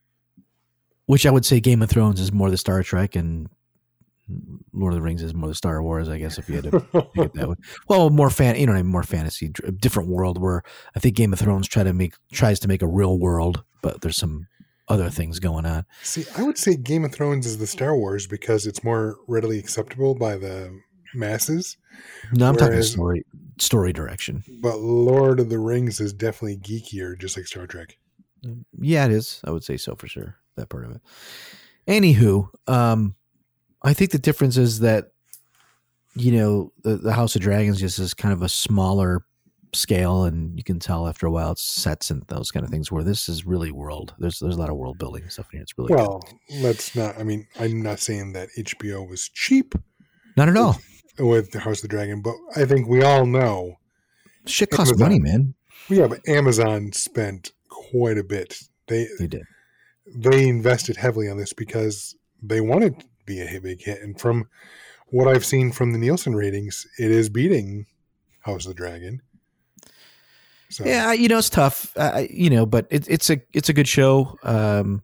[1.10, 3.48] which I would say Game of Thrones is more the Star Trek and
[4.72, 6.80] Lord of the Rings is more the Star Wars, I guess, if you had to
[6.80, 7.56] pick it that way.
[7.88, 10.62] Well, more fan, you know, what I mean, more fantasy, dr- different world where
[10.94, 14.02] I think Game of Thrones try to make, tries to make a real world, but
[14.02, 14.46] there's some
[14.86, 15.84] other things going on.
[16.04, 19.58] See, I would say Game of Thrones is the Star Wars because it's more readily
[19.58, 20.78] acceptable by the
[21.12, 21.76] masses.
[22.32, 23.24] No, I'm talking story,
[23.58, 24.44] story direction.
[24.62, 27.96] But Lord of the Rings is definitely geekier, just like Star Trek.
[28.78, 29.40] Yeah, it is.
[29.44, 30.36] I would say so for sure.
[30.56, 31.00] That part of it.
[31.86, 33.14] Anywho, um,
[33.82, 35.06] I think the difference is that
[36.14, 39.24] you know the, the House of Dragons just is kind of a smaller
[39.72, 42.90] scale, and you can tell after a while it's sets and those kind of things.
[42.90, 44.14] Where this is really world.
[44.18, 45.62] There's there's a lot of world building and stuff in here.
[45.62, 46.22] It's really Well,
[46.60, 47.18] let's not.
[47.18, 49.74] I mean, I'm not saying that HBO was cheap
[50.36, 50.78] not at all.
[51.18, 53.76] with the House of the Dragon, but I think we all know.
[54.46, 55.08] Shit costs Amazon.
[55.08, 55.54] money, man.
[55.88, 57.52] Yeah, but Amazon spent
[57.90, 58.58] quite a bit.
[58.86, 59.42] They They did.
[60.06, 64.48] they invested heavily on this because they wanted to be a big hit, and from
[65.08, 67.86] what I've seen from the Nielsen ratings, it is beating
[68.40, 69.20] House of the Dragon.
[70.70, 71.92] So Yeah, you know it's tough.
[71.96, 74.38] Uh, you know, but it, it's a it's a good show.
[74.42, 75.02] Um,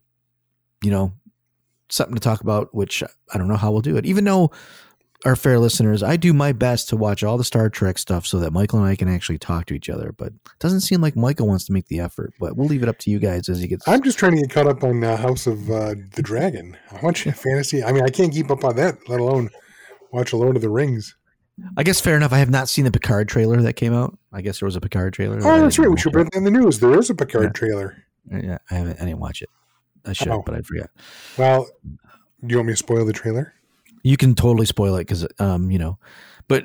[0.83, 1.13] you know,
[1.89, 2.75] something to talk about.
[2.75, 4.07] Which I don't know how we'll do it.
[4.07, 4.53] Even though
[5.25, 8.39] our fair listeners, I do my best to watch all the Star Trek stuff so
[8.41, 10.13] that Michael and I can actually talk to each other.
[10.13, 12.35] But it doesn't seem like Michael wants to make the effort.
[12.39, 13.89] But we'll leave it up to you guys as he gets.
[13.89, 16.77] I'm just trying to get caught up on uh, House of uh, the Dragon.
[16.93, 17.83] I watch fantasy.
[17.83, 19.51] I mean, I can't keep up on that, let alone
[20.13, 21.17] watch a Lord of the Rings.
[21.77, 22.35] I guess fair enough.
[22.35, 24.19] I have not seen the Picard trailer that came out.
[24.33, 25.39] I guess there was a Picard trailer.
[25.43, 25.91] Oh, that's right.
[25.91, 26.79] We should put that in the news.
[26.81, 27.51] There is a Picard Yeah.
[27.53, 28.05] trailer.
[28.31, 29.01] Yeah, I haven't.
[29.01, 29.49] I didn't watch it.
[30.05, 30.43] I should, Oh.
[30.45, 30.91] but I forgot.
[31.39, 31.99] Well, do
[32.53, 33.55] you want me to spoil the trailer?
[34.07, 35.99] You can totally spoil it because, um, you know,
[36.47, 36.65] but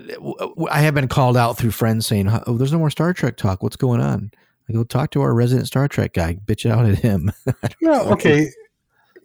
[0.69, 3.63] I have been called out through friends saying, "Oh, there's no more Star Trek talk.
[3.63, 4.29] What's going on?"
[4.69, 6.35] I go talk to our resident Star Trek guy.
[6.35, 7.31] Bitch out at him.
[7.81, 8.51] Well, okay.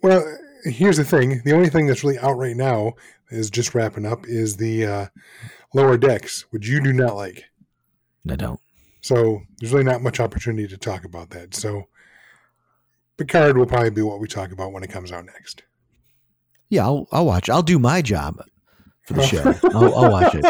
[0.01, 0.25] Well,
[0.63, 1.41] here's the thing.
[1.45, 2.93] The only thing that's really out right now
[3.29, 5.05] is just wrapping up is the uh,
[5.75, 7.45] lower decks, which you do not like.
[8.29, 8.59] I don't.
[9.01, 11.53] So there's really not much opportunity to talk about that.
[11.53, 11.87] So
[13.17, 15.63] Picard will probably be what we talk about when it comes out next.
[16.69, 17.49] Yeah, I'll, I'll watch.
[17.49, 18.41] I'll do my job
[19.03, 19.53] for the show.
[19.73, 20.45] I'll, I'll watch it.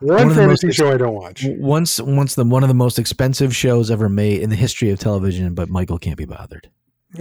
[0.00, 1.44] One, the fantasy most- show I don't watch.
[1.44, 5.00] Once, once the one of the most expensive shows ever made in the history of
[5.00, 6.70] television, but Michael can't be bothered.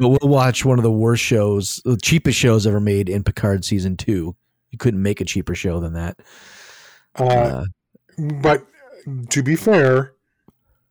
[0.00, 3.64] But we'll watch one of the worst shows, the cheapest shows ever made in Picard
[3.64, 4.34] season two.
[4.70, 6.18] You couldn't make a cheaper show than that.
[7.16, 7.64] uh, Uh,
[8.42, 8.66] but
[9.30, 10.14] to be fair,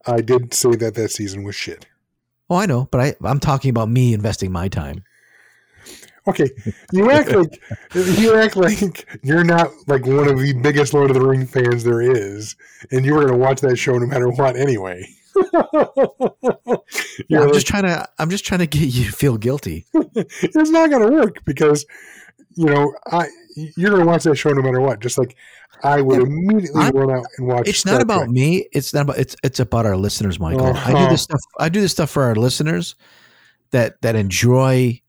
[0.06, 1.86] I did say that that season was shit.
[2.54, 5.04] Oh, I know, but I, I'm talking about me investing my time.
[6.26, 6.50] Okay,
[6.94, 7.62] you act like
[7.94, 11.84] you act like you're not like one of the biggest Lord of the Ring fans
[11.84, 12.56] there is,
[12.92, 15.06] and you were going to watch that show no matter what anyway.
[17.28, 18.08] Yeah, I'm like, just trying to.
[18.18, 19.86] I'm just trying to get you to feel guilty.
[19.94, 21.86] it's not going to work because
[22.56, 25.00] you know I you're gonna watch that show no matter what.
[25.00, 25.36] Just like
[25.84, 27.68] I would immediately I'm- run out and watch.
[27.68, 28.30] It's not about Trek.
[28.30, 28.68] me.
[28.72, 30.68] It's not about it's it's about our listeners, Michael.
[30.68, 31.10] I do Uh-huh.
[31.10, 31.42] this stuff.
[31.60, 32.96] I do this stuff for our listeners
[33.72, 35.02] that that enjoy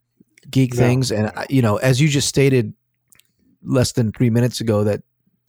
[0.50, 0.78] geek No.
[0.80, 2.72] things, and you know, as you just stated
[3.62, 5.02] less than three minutes ago, that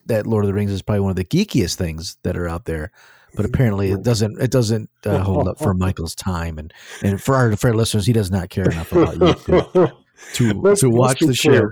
[0.06, 2.66] that Lord of the Rings is probably one of the geekiest things that are out
[2.66, 2.92] there.
[3.36, 4.42] But apparently, it doesn't.
[4.42, 8.06] It doesn't uh, hold up for Michael's time, and and for our for our listeners,
[8.06, 9.94] he does not care enough about you to
[10.36, 11.72] to, to watch the show.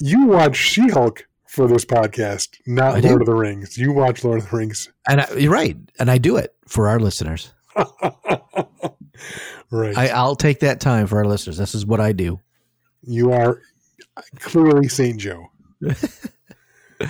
[0.00, 3.08] You watch She-Hulk for this podcast, not I do.
[3.08, 3.76] Lord of the Rings.
[3.78, 6.88] You watch Lord of the Rings, And I, you're right, and I do it for
[6.88, 7.52] our listeners.
[9.70, 9.96] right?
[9.96, 11.56] I, I'll take that time for our listeners.
[11.56, 12.40] This is what I do.
[13.02, 13.60] you are
[14.40, 15.46] clearly Saint Joe.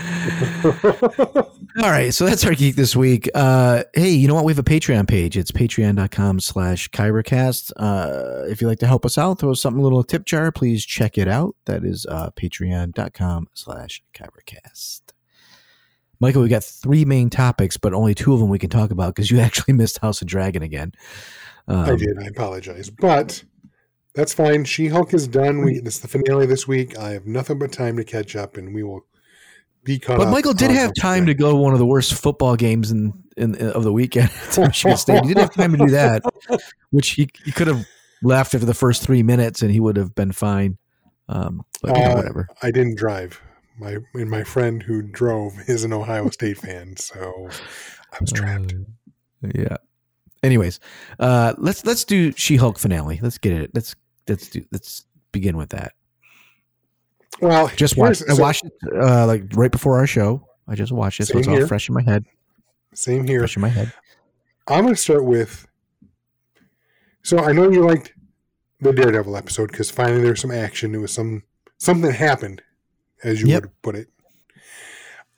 [1.82, 3.28] All right, so that's our geek this week.
[3.34, 4.44] Uh, hey, you know what?
[4.44, 5.36] We have a Patreon page.
[5.36, 7.72] It's patreon.com slash KyberCast.
[7.76, 10.52] Uh, if you'd like to help us out, throw us something a little tip jar,
[10.52, 11.56] please check it out.
[11.64, 15.00] That is uh, patreon.com slash KyberCast.
[16.20, 19.14] Michael, we got three main topics, but only two of them we can talk about
[19.14, 20.92] because you actually missed House of Dragon again.
[21.66, 22.18] Um, I did.
[22.18, 23.42] I apologize, but
[24.14, 24.64] that's fine.
[24.64, 25.64] She-Hulk is done.
[25.64, 26.98] We it's the finale this week.
[26.98, 29.06] I have nothing but time to catch up, and we will
[29.88, 32.90] be But Michael did have time to go to one of the worst football games
[32.90, 35.24] in, in, of the weekend to Michigan State.
[35.24, 36.22] He did have time to do that,
[36.90, 37.86] which he, he could have
[38.22, 40.76] left after the first three minutes and he would have been fine.
[41.28, 42.48] Um, but Uh, whatever.
[42.62, 43.40] I didn't drive.
[43.78, 47.48] My and my friend who drove is an Ohio State fan, so
[48.12, 48.74] I was trapped.
[49.44, 49.76] Uh, yeah.
[50.42, 50.80] Anyways,
[51.20, 53.20] uh, let's let's do She-Hulk finale.
[53.22, 53.70] Let's get it.
[53.74, 53.94] Let's
[54.26, 55.92] let's do let's begin with that.
[57.40, 58.22] Well, Just watched.
[58.28, 60.46] I so- watched it uh, like right before our show.
[60.66, 62.24] I just watched it, so it's all fresh in my head.
[62.94, 63.40] Same here.
[63.40, 63.92] Fresh in my head.
[64.66, 65.66] I'm going to start with.
[67.22, 68.12] So I know you liked
[68.80, 70.94] the Daredevil episode because finally there was some action.
[70.94, 71.42] It was some
[71.78, 72.62] something happened,
[73.24, 73.62] as you Yep.
[73.62, 74.08] would put it.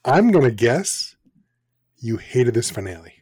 [0.04, 1.16] I'm going to guess
[1.98, 3.14] you hated this finale.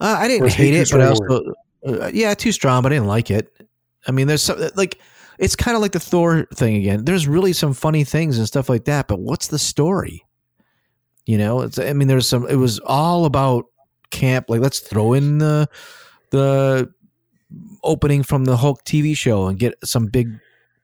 [0.00, 1.52] Uh, I didn't hate hate it, but I also,
[1.86, 3.50] uh, yeah, too strong, but I didn't like it.
[4.06, 4.98] I mean, there's some like,
[5.38, 7.04] it's kind of like the Thor thing again.
[7.04, 10.24] There's really some funny things and stuff like that, but what's the story?
[11.26, 13.66] You know, it's, I mean, there's some, it was all about
[14.10, 14.46] camp.
[14.48, 15.68] Like, let's throw in the,
[16.30, 16.92] the
[17.82, 20.38] opening from the Hulk TV show and get some big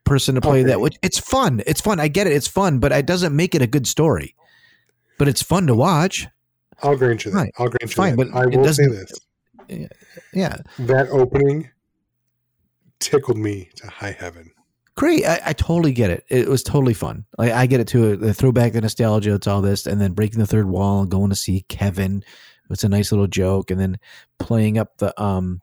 [0.05, 0.69] person to play Okay.
[0.69, 1.63] that, which it's fun.
[1.67, 2.01] It's fun.
[2.01, 2.33] I get it.
[2.33, 4.35] It's fun, but it doesn't make it a good story,
[5.19, 6.27] but it's fun to watch.
[6.83, 7.37] I'll grant you that.
[7.39, 7.53] Right.
[7.59, 8.31] I'll grant you Fine, that.
[8.33, 9.13] but I will say this:
[10.35, 10.57] Yeah.
[10.81, 11.71] that opening
[13.03, 14.51] tickled me to high heaven.
[14.97, 15.25] great.
[15.25, 16.25] I, I totally get it.
[16.29, 17.25] It was totally fun.
[17.39, 18.17] Like I get it too.
[18.17, 21.31] The throwback, the nostalgia, it's all this, and then breaking the third wall and going
[21.31, 22.25] to see Kevin.
[22.71, 23.99] It's a nice little joke, and then
[24.39, 25.61] playing up the um,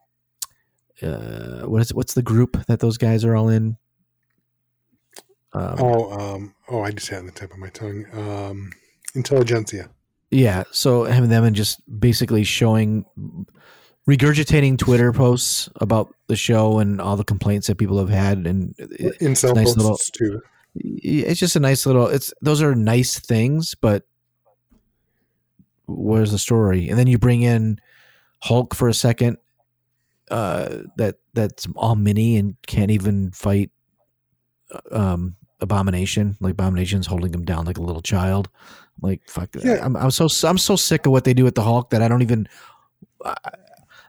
[1.02, 1.94] uh, what is?
[1.94, 3.78] What's the group that those guys are all in?
[5.54, 8.06] Um, Oh, um, oh, I just had on the tip of my tongue.
[8.14, 8.72] Um,
[9.16, 9.90] Intelligencia.
[10.30, 13.06] Yeah, so having them and just basically showing,
[14.10, 18.74] regurgitating Twitter posts about the show and all the complaints that people have had, and
[18.78, 19.18] it-
[19.56, 20.42] nice little- too.
[20.76, 24.04] it's just a nice little it's those are nice things but
[25.88, 27.80] where's the story and then you bring in
[28.44, 29.36] hulk for a second
[30.30, 33.72] uh that that's all mini and can't even fight
[34.72, 38.48] uh, um abomination like abomination's holding him down like a little child
[39.02, 39.84] like fuck Yeah.
[39.84, 42.08] I'm, I'm so i'm so sick of what they do with the hulk that i
[42.08, 42.48] don't even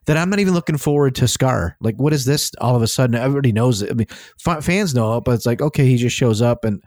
[0.06, 1.74] that i'm not even looking forward to Skaar.
[1.80, 2.52] Like what is this?
[2.60, 3.90] All of a sudden everybody knows it.
[3.90, 4.06] I mean
[4.38, 6.82] fa- fans know it but it's like okay he just shows up and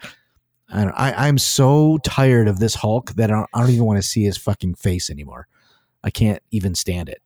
[0.69, 3.85] I, don't, I i'm so tired of this hulk that i don't, I don't even
[3.85, 5.47] want to see his fucking face anymore.
[6.03, 7.21] I can't even stand it.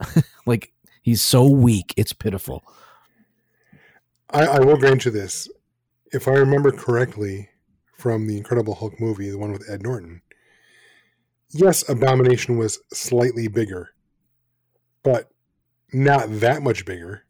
[0.46, 2.64] Like he's so weak it's pitiful.
[4.30, 5.48] I, I will grant you this.
[6.12, 7.50] If I remember correctly
[7.96, 10.22] from the Incredible Hulk movie, the one with Ed Norton,
[11.50, 13.90] yes, Abomination was slightly bigger,
[15.10, 15.30] but
[15.92, 17.24] not that much bigger.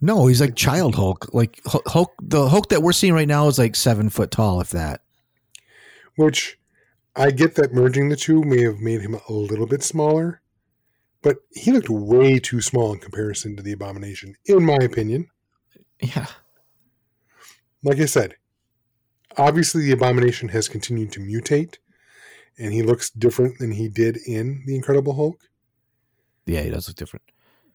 [0.00, 3.58] no he's like child hulk like hulk the hulk that we're seeing right now is
[3.58, 5.02] like seven foot tall if that
[6.16, 6.58] Which
[7.16, 10.40] I get that merging the two may have made him a little bit smaller,
[11.22, 15.28] but he looked way too small in comparison to the Abomination, in my opinion.
[16.00, 16.26] yeah
[17.82, 18.36] like I said,
[19.36, 21.76] obviously the abomination has continued to mutate,
[22.58, 25.40] and he looks different than he did in the Incredible Hulk.
[26.46, 27.24] Yeah he does look different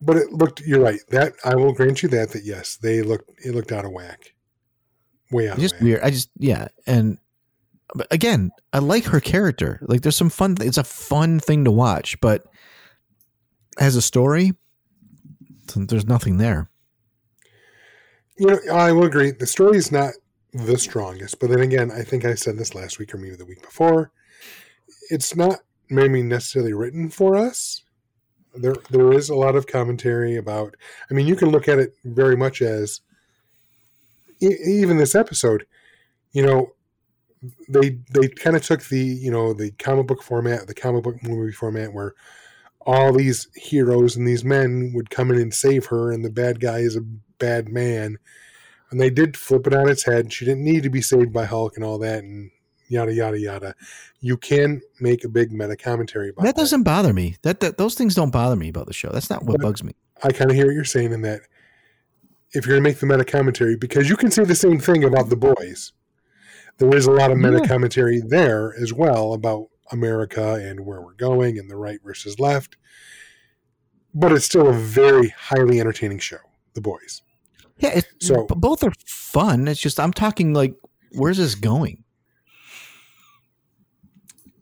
[0.01, 0.61] But it looked.
[0.61, 0.99] You're right.
[1.09, 2.31] That I will grant you that.
[2.31, 3.31] That yes, they looked.
[3.43, 4.33] It looked out of whack.
[5.31, 6.01] Way out It's just weird.
[6.01, 7.17] I just yeah, and
[7.93, 9.79] but again, I like her character.
[9.81, 10.57] Like there's some fun.
[10.59, 12.45] It's a fun thing to watch, but
[13.79, 14.53] as a story,
[15.75, 16.69] there's nothing there.
[18.37, 19.31] You know, I will agree.
[19.31, 20.13] The story is not
[20.53, 21.39] the strongest.
[21.39, 24.11] But then again, I think I said this last week or maybe the week before.
[25.09, 27.84] It's not maybe necessarily written for us.
[28.57, 30.75] There, there is a lot of commentary about.
[31.09, 33.01] I mean, you can look at it very much as
[34.41, 35.65] e- even this episode.
[36.31, 36.73] You know,
[37.69, 41.21] they they kind of took the you know the comic book format, the comic book
[41.23, 42.13] movie format, where
[42.81, 46.59] all these heroes and these men would come in and save her, and the bad
[46.59, 48.17] guy is a bad man.
[48.91, 50.31] And they did flip it on its head.
[50.31, 52.51] She didn't need to be saved by Hulk and all that, and
[52.87, 53.75] yada yada yada.
[54.19, 56.61] You can make a big meta commentary about That that.
[56.61, 57.37] doesn't bother me.
[57.43, 59.09] That, that those things don't bother me about the show.
[59.11, 59.93] That's not what But- bugs me.
[60.23, 61.41] I kind of hear what you're saying in that
[62.53, 65.03] if you're going to make the meta commentary, because you can say the same thing
[65.03, 65.91] about the boys.
[66.77, 67.67] There is a lot of meta Yeah.
[67.67, 72.77] commentary there as well about America and where we're going and the right versus left.
[74.13, 76.37] But it's still a very highly entertaining show,
[76.73, 77.21] The Boys.
[77.79, 79.67] Yeah, So- both are fun.
[79.67, 80.73] It's just I'm talking like,
[81.11, 82.04] where's this going?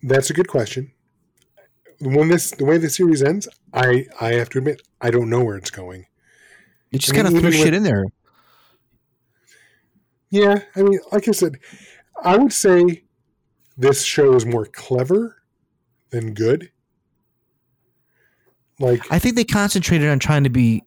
[0.03, 0.91] That's a good question.
[2.01, 5.43] When this the way the series ends, I I have to admit I don't know
[5.43, 6.05] where it's going.
[6.91, 8.05] You just I mean, kind of threw shit with- in there.
[10.29, 11.57] Yeah, I mean, like I said,
[12.23, 13.03] I would say
[13.77, 15.43] this show is more clever
[16.09, 16.71] than good.
[18.79, 20.83] Like, I think they concentrated on trying to be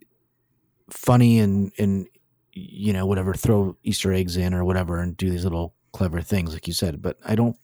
[0.90, 2.08] funny and and
[2.52, 6.52] you know whatever, throw Easter eggs in or whatever, and do these little clever things,
[6.52, 7.00] like you said.
[7.00, 7.56] But I don't.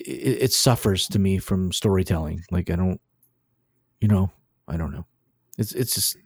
[0.00, 2.42] It, it suffers to me from storytelling.
[2.50, 3.00] Like I don't,
[4.00, 4.30] you know,
[4.68, 5.06] I don't know.
[5.58, 6.16] It's it's just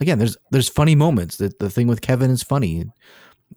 [0.00, 0.18] again.
[0.18, 1.36] There's there's funny moments.
[1.36, 2.84] That the thing with Kevin is funny,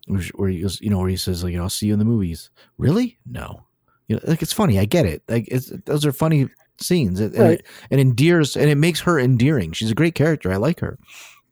[0.07, 1.99] where he goes, you know, where he says like, you know, I'll see you in
[1.99, 2.49] the movies.
[2.77, 3.19] Really?
[3.25, 3.65] No.
[4.07, 4.79] You know, like it's funny.
[4.79, 5.21] I get it.
[5.29, 7.19] Like it's those are funny scenes.
[7.19, 7.61] It, and Right.
[7.91, 9.71] it, endears and it makes her endearing.
[9.73, 10.51] She's a great character.
[10.51, 10.97] I like her.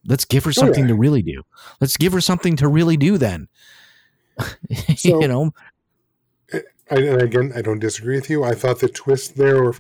[0.06, 1.44] Let's give her something to really do.
[1.82, 3.48] Let's give her something to really do then.
[4.96, 5.52] So- you know,
[6.90, 8.44] I, and again, I don't disagree with you.
[8.44, 9.76] I thought the twist there, were,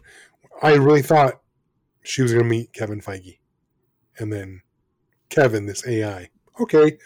[0.61, 1.41] I really thought
[2.03, 3.39] she was going to meet Kevin Feige,
[4.19, 4.61] and then
[5.29, 6.29] Kevin, this AI.
[6.59, 6.97] Okay,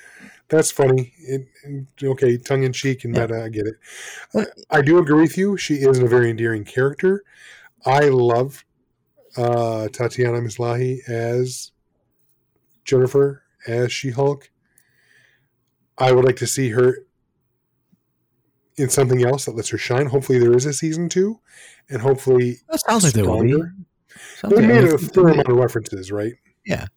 [0.50, 1.14] that's funny.
[1.20, 3.44] It, it- okay, tongue in cheek and meta.
[3.44, 3.76] I get it.
[4.36, 5.58] I, I do agree with you.
[5.58, 7.24] She is a very endearing character.
[7.86, 8.66] I love
[9.38, 11.72] uh, Tatiana Maslany as
[12.86, 14.50] Jennifer as She Hulk.
[15.98, 17.06] I would like to see her
[18.78, 20.08] in something else that lets her shine.
[20.08, 21.40] Hopefully, there is a season two,
[21.90, 23.54] and hopefully, that sounds like there will be.
[24.36, 26.34] Sounds They made a fair amount of references, right?
[26.66, 26.88] Yeah,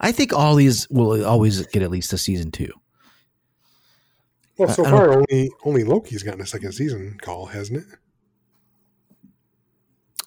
[0.00, 2.72] I think all these will always get at least a season two.
[4.58, 7.86] Well, so far, only only Loki's gotten a second season call, hasn't it?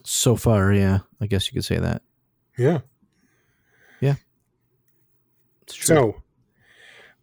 [0.04, 2.02] So far, yeah, I guess you could say that.
[2.56, 2.80] Yeah.
[5.66, 5.96] True.
[5.96, 6.22] So,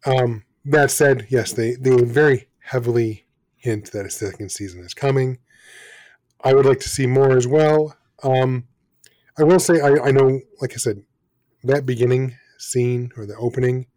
[0.05, 3.25] um, that said, yes, they they very heavily
[3.63, 5.39] hint that a second season is coming.
[6.43, 7.95] I would like to see more as well.
[8.21, 8.67] Um,
[9.39, 11.01] I will say, I, I know, like I said,
[11.63, 13.87] that beginning scene or the opening.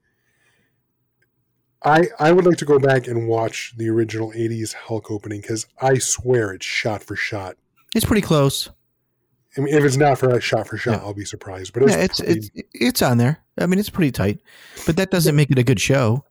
[1.84, 5.66] I I would like to go back and watch the original '80s Hulk opening because
[5.80, 7.56] I swear it's shot for shot.
[7.94, 8.70] it's pretty close.
[9.56, 11.06] I mean, if it's not for shot for shot, Yeah.
[11.06, 11.72] I'll be surprised.
[11.72, 13.38] But it's, yeah, it's pretty- it's it's on there.
[13.58, 14.40] I mean, it's pretty tight,
[14.86, 16.24] but that doesn't make it a good show.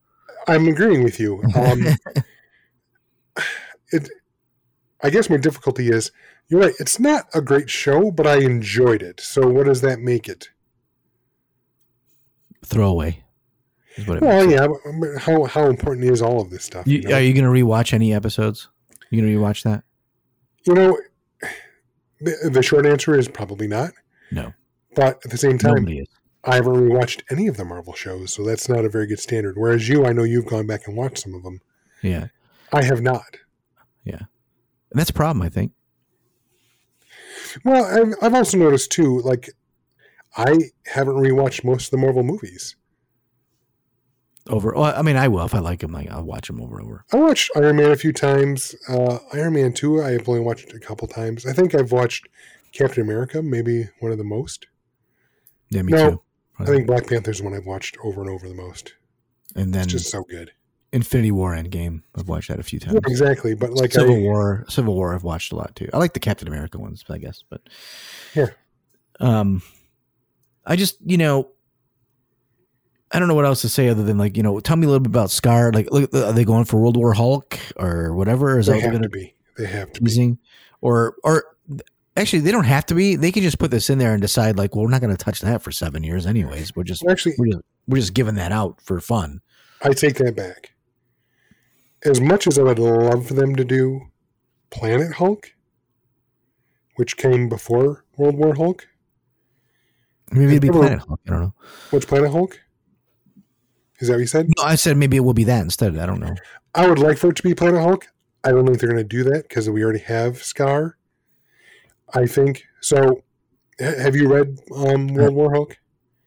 [0.47, 1.41] I'm agreeing with you.
[1.55, 1.85] Um,
[3.91, 4.09] it,
[5.01, 6.11] I guess my difficulty is
[6.47, 6.73] you're right.
[6.79, 9.19] It's not a great show, but I enjoyed it.
[9.19, 10.49] So what does that make it?
[12.63, 13.23] Throwaway.
[13.95, 14.51] Is what it Well, it.
[14.51, 15.19] yeah.
[15.19, 16.87] How how important is all of this stuff?
[16.87, 17.15] You, You, know?
[17.15, 18.69] Are you going to rewatch any episodes?
[19.09, 19.83] You going to rewatch that?
[20.65, 20.97] You know,
[22.19, 23.91] the, the short answer is probably not.
[24.31, 24.53] No.
[24.95, 25.87] But at the same time,
[26.43, 29.55] I haven't rewatched any of the Marvel shows, so that's not a very good standard.
[29.57, 31.61] Whereas you, I know you've gone back and watched some of them.
[32.01, 32.27] Yeah,
[32.71, 33.37] I have not.
[34.05, 34.19] And
[34.91, 35.41] that's a problem.
[35.41, 35.71] I think.
[37.63, 39.49] Well, I've, I've also noticed too, like,
[40.37, 42.75] I haven't rewatched most of the Marvel movies.
[44.47, 44.73] Over.
[44.75, 45.91] Well, I mean, I will if I like them.
[45.91, 47.05] Like I'll watch them over and over.
[47.11, 48.75] I watched Iron Man a few times.
[48.87, 51.45] Uh, Iron Man 2, I have only watched a couple times.
[51.47, 52.27] I think I've watched
[52.73, 54.67] Captain America, maybe one of the most.
[55.69, 56.21] Yeah, me No, too.
[56.59, 58.93] I think Black Panther's the one I've watched over and over the most.
[59.55, 60.51] and then It's just so good.
[60.95, 62.01] Infinity War Endgame.
[62.17, 63.01] I've watched that a few Yeah, times.
[63.07, 63.53] exactly.
[63.53, 65.89] But like, Civil I, War, Civil War, I've watched a lot too.
[65.93, 67.61] I like the Captain America ones, I guess, but
[68.33, 68.47] Yeah.
[69.19, 69.61] Um,
[70.65, 71.49] I just you know,
[73.11, 74.89] I don't know what else to say other than like you know, tell me a
[74.89, 75.73] little bit about Skaar.
[75.73, 78.57] Like, look, are they going for World War Hulk or whatever?
[78.57, 79.35] Is they that what they're have going to be.
[79.57, 80.09] They have to to be.
[80.09, 80.37] teasing?
[80.81, 81.43] Or or
[82.17, 83.15] actually, they don't have to be.
[83.15, 85.23] They can just put this in there and decide like, well, we're not going to
[85.23, 86.75] touch that for seven years anyways.
[86.75, 89.41] We're just Actually, we're just we're just giving that out for fun.
[89.81, 90.71] I take that back.
[92.05, 94.01] As much as I would love for them to do
[94.69, 95.53] Planet Hulk,
[96.95, 98.87] which came before World War Hulk.
[100.31, 101.19] Maybe it'd be Planet Hulk.
[101.27, 101.53] I don't know.
[101.91, 102.59] Which Planet Hulk?
[103.99, 104.47] Is that what you said?
[104.57, 105.97] No, I said maybe it will be that instead.
[105.97, 106.35] I don't know.
[106.73, 108.07] I would like for it to be Planet Hulk.
[108.43, 110.93] I don't think they're going to do that because we already have Skaar.
[112.13, 113.23] I think so.
[113.79, 115.77] Have you read um, World War Hulk?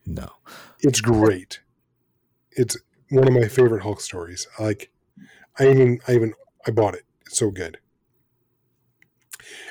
[0.07, 0.29] No.
[0.81, 1.61] It's great.
[2.53, 2.77] It's
[3.11, 4.47] one of my favorite Hulk stories.
[4.59, 4.91] Like,
[5.59, 6.35] I even, I even,
[6.67, 7.05] I bought it.
[7.27, 7.79] It's so good.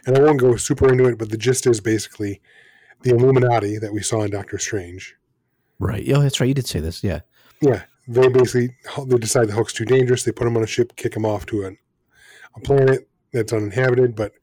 [0.06, 2.42] And I won't go super into it, but the gist is basically
[3.02, 5.16] the Illuminati that we saw in Doctor Strange.
[5.80, 6.08] Right.
[6.12, 6.48] Oh, that's right.
[6.48, 7.04] You did say this.
[7.04, 7.22] Yeah.
[7.62, 8.76] Yeah, they basically
[9.06, 10.24] they decide the Hulk's too dangerous.
[10.24, 11.78] They put him on a ship, kick him off to an,
[12.56, 14.16] a planet that's uninhabited.
[14.16, 14.34] But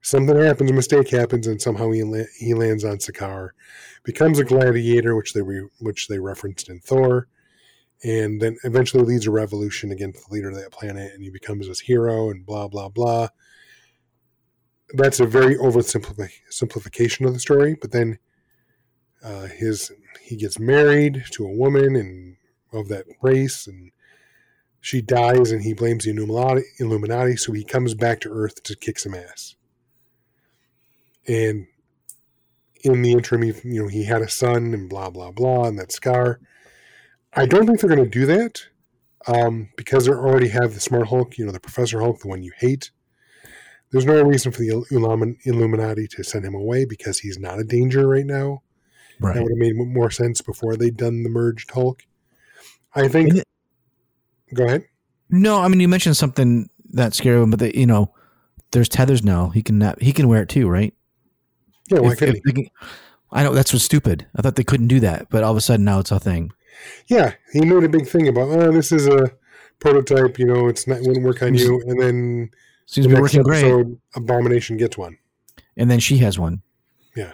[0.00, 3.50] something happens, a mistake happens, and somehow he la- he lands on Sakaar,
[4.04, 7.28] becomes a gladiator, which they re- which they referenced in Thor,
[8.04, 11.68] and then eventually leads a revolution against the leader of that planet, and he becomes
[11.68, 13.28] this hero, and blah blah blah.
[14.94, 18.18] That's a very oversimplification simplification of the story, but then
[19.22, 22.36] uh, his he gets married to a woman and
[22.72, 23.92] of that race and
[24.80, 28.74] she dies and he blames the Illuminati, Illuminati so he comes back to Earth to
[28.74, 29.54] kick some ass.
[31.28, 31.68] And
[32.82, 35.78] in the interim, he, you know, he had a son and blah blah blah, and
[35.78, 36.38] that Skaar.
[37.34, 38.62] I don't think they're going to do that
[39.26, 42.42] um, because they already have the Smart Hulk, you know, the Professor Hulk, the one
[42.42, 42.90] you hate.
[43.90, 47.64] There's no reason for the Illumi- Illuminati to send him away because he's not a
[47.64, 48.62] danger right now.
[49.20, 49.34] Right.
[49.34, 52.02] That would have made more sense before they'd done the merged Hulk.
[52.94, 53.34] I think.
[53.34, 53.48] It-
[54.54, 54.84] Go ahead.
[55.30, 58.12] No, I mean you mentioned something that scary but they, you know,
[58.72, 59.48] there's tethers now.
[59.48, 60.92] He can not, he can wear it too, right?
[61.90, 62.66] Yeah, why If- if can-
[63.30, 64.26] I know that's what's stupid.
[64.36, 66.50] I thought they couldn't do that, but all of a sudden now it's a thing.
[67.08, 69.30] Yeah, he made a big thing about, oh, this is a
[69.78, 70.38] prototype.
[70.38, 71.82] You know, it's not wouldn't work on you.
[71.86, 72.50] And then
[72.86, 73.64] Seems the to be next working great.
[73.64, 75.18] episode, Abomination gets one.
[75.76, 76.62] And then she has one.
[77.16, 77.32] Yeah.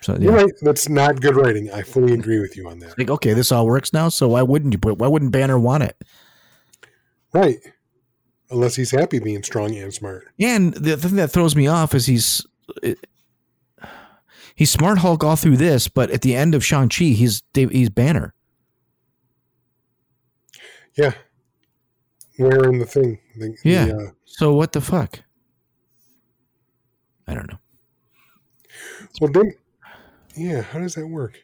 [0.00, 0.52] So You're yeah, right.
[0.62, 1.70] That's not good writing.
[1.70, 2.98] I fully agree with you on that.
[2.98, 4.08] like okay, this all works now.
[4.08, 4.98] So why wouldn't you put?
[4.98, 5.96] Why wouldn't Banner want it?
[7.32, 7.58] Right.
[8.50, 10.26] Unless he's happy being strong and smart.
[10.38, 12.46] And the thing that throws me off is he's
[12.82, 12.98] it,
[14.54, 17.88] he's smart Hulk all through this, but at the end of Shang Chi, he's he's
[17.88, 18.34] Banner.
[20.96, 21.14] Yeah.
[22.38, 23.18] Wearing the thing.
[23.36, 23.86] The, Yeah.
[23.86, 25.20] The, uh, So what the fuck?
[27.26, 27.58] I don't know.
[29.20, 29.54] well, then,
[30.36, 30.62] yeah.
[30.62, 31.38] How does that work?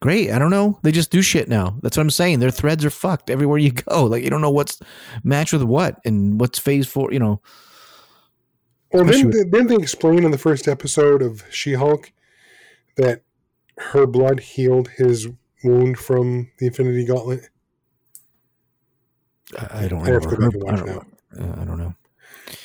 [0.00, 0.30] Great.
[0.30, 0.78] I don't know.
[0.82, 1.78] They just do shit now.
[1.82, 2.40] That's what I'm saying.
[2.40, 4.04] Their threads are fucked everywhere you go.
[4.04, 4.80] Like you don't know what's
[5.24, 7.12] match with what and what's phase four.
[7.12, 7.40] You know.
[8.92, 12.12] Well, then, didn't they explain in the first episode of She Hulk
[12.96, 13.22] that
[13.78, 15.28] her blood healed his
[15.64, 17.48] wound from the Infinity Gauntlet?
[19.58, 20.58] I, I don't I have to remember.
[20.58, 20.98] go back I, don't,
[21.38, 21.94] uh, I don't know.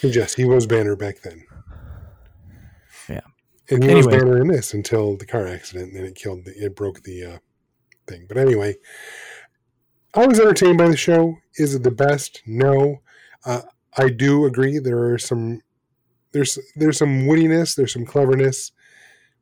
[0.01, 1.43] Yes, he was Banner back then.
[3.09, 3.21] Yeah.
[3.69, 4.19] And he was Anyway.
[4.19, 7.23] Banner in this until the car accident, and then it killed, the, it broke the
[7.23, 7.38] uh,
[8.07, 8.25] thing.
[8.27, 8.75] But anyway,
[10.13, 11.38] I was entertained by the show.
[11.55, 12.41] Is it the best?
[12.45, 13.01] No.
[13.45, 13.61] Uh,
[13.97, 14.79] I do agree.
[14.79, 15.61] There are some,
[16.32, 18.71] there's there's some wittiness, there's some cleverness.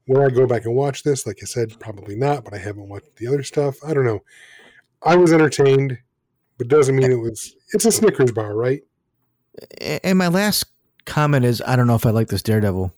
[0.07, 1.27] Will I go back and watch this?
[1.27, 2.43] Like I said, probably not.
[2.43, 3.77] But I haven't watched the other stuff.
[3.83, 4.23] I don't know.
[5.03, 5.97] I was entertained,
[6.59, 7.55] but doesn't mean it was.
[7.73, 8.81] It's a Snickers bar, right?
[10.03, 10.65] And my last
[11.05, 12.93] comment is, I don't know if I like this Daredevil.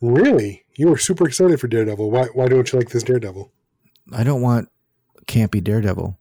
[0.00, 0.64] Really?
[0.76, 2.10] You were super excited for Daredevil.
[2.10, 3.50] Why why don't you like this Daredevil?
[4.12, 4.68] I don't want
[5.26, 6.16] campy Daredevil.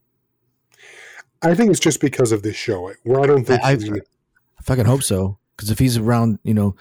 [1.42, 2.92] I think it's just because of this show.
[3.04, 4.02] Where I don't think I- he's gonna,
[4.60, 5.38] I fucking hope so.
[5.56, 6.76] Because if he's around, you know,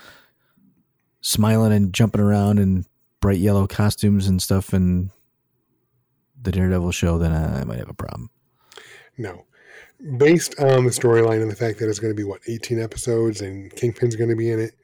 [1.21, 2.85] smiling and jumping around in
[3.21, 5.11] bright yellow costumes and stuff, and
[6.41, 8.31] the Daredevil show, then I, I might have a problem.
[9.17, 9.45] no.
[10.17, 13.41] Based on the storyline and the fact that it's going to be what 18 episodes
[13.41, 14.75] and Kingpin's going to be in it,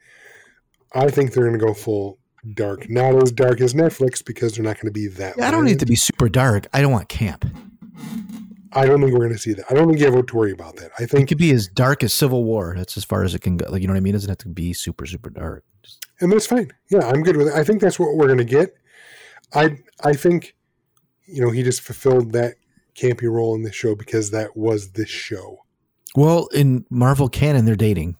[0.93, 2.19] I think they're going to go full
[2.53, 2.89] dark.
[2.89, 5.41] Not as dark as Netflix because they're not going to be that.
[5.41, 6.67] I don't need to be super dark.
[6.73, 7.45] I don't want camp.
[8.73, 9.63] I don't think we're going to see that.
[9.69, 10.91] I don't think you have to worry about that.
[10.99, 12.73] I think It could be as dark as Civil War.
[12.75, 13.69] That's as far as it can go.
[13.71, 14.11] Like you know what I mean?
[14.11, 15.63] It doesn't have to be super super dark.
[15.81, 16.71] Just- and that's fine.
[16.91, 17.53] Yeah, I'm good with it.
[17.53, 18.75] I think that's what we're going to get.
[19.53, 20.55] I I think,
[21.27, 22.55] you know, he just fulfilled that
[22.95, 25.63] campy role in this show because that was this show.
[26.15, 28.17] well, in Marvel canon, they're dating.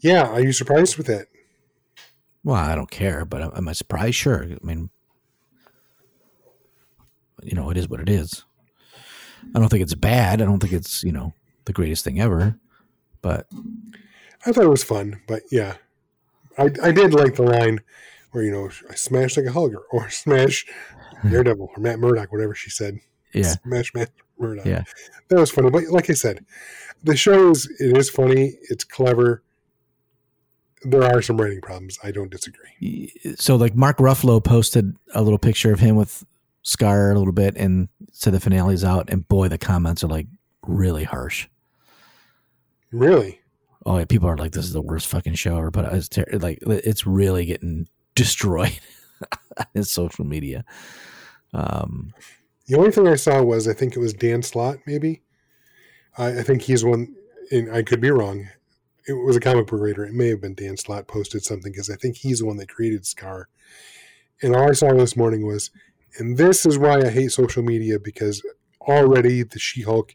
[0.00, 1.26] Yeah, are you surprised with that?
[2.42, 4.14] Well, I don't care, but am I surprised?
[4.14, 4.44] Sure.
[4.44, 4.88] I mean,
[7.42, 8.44] you know, it is what it is.
[9.54, 10.40] I don't think it's bad.
[10.40, 11.34] I don't think it's you know
[11.64, 12.58] the greatest thing ever,
[13.22, 13.46] but
[14.46, 15.74] I thought it was fun, but yeah,
[16.58, 17.80] I I did like the line
[18.32, 20.66] where you know I smash like a hugger or smash
[21.20, 21.30] hmm.
[21.30, 22.98] Daredevil or Matt Murdock, whatever she said.
[23.32, 23.54] Yeah.
[23.64, 24.66] Smash Mouth Murdoch.
[24.66, 24.84] Yeah.
[25.28, 25.70] That was funny.
[25.70, 26.44] But like I said,
[27.02, 28.54] the show is it is funny.
[28.68, 29.42] It's clever.
[30.82, 31.98] There are some writing problems.
[32.02, 33.12] I don't disagree.
[33.36, 36.24] So like Mark Ruffalo posted a little picture of him with
[36.64, 40.26] Skaar a little bit and said the finale's out, and boy, the comments are like
[40.62, 41.48] really harsh.
[42.92, 43.40] Really?
[43.86, 46.26] Oh yeah, people are like, "This is the worst fucking show ever." But it's ter-
[46.32, 48.78] like it's really getting destroyed
[49.74, 50.64] in social media.
[51.52, 52.12] Um,
[52.66, 55.22] The only thing I saw was I think it was Dan Slott, maybe.
[56.16, 57.14] I, I think he's one,
[57.50, 58.48] and I could be wrong.
[59.08, 60.04] It was a comic book writer.
[60.04, 62.68] It may have been Dan Slott posted something because I think he's the one that
[62.68, 63.44] created Skaar.
[64.42, 65.70] And all I saw this morning was,
[66.18, 68.42] and this is why I hate social media because
[68.82, 70.14] already the She Hulk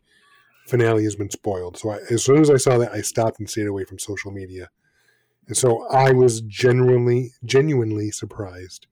[0.68, 1.78] finale has been spoiled.
[1.78, 4.32] So I, as soon as I saw that, I stopped and stayed away from social
[4.32, 4.70] media.
[5.48, 8.88] And so I was genuinely, genuinely surprised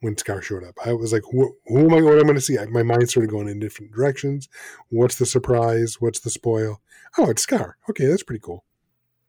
[0.00, 0.76] when Skaar showed up.
[0.84, 2.02] I was like, who, who am I?
[2.02, 2.58] What am I going to see?
[2.58, 4.48] I, my mind started going in different directions.
[4.88, 6.00] What's the surprise?
[6.00, 6.80] What's the spoil?
[7.18, 7.74] Oh, it's Skaar.
[7.88, 8.64] Okay, that's pretty cool.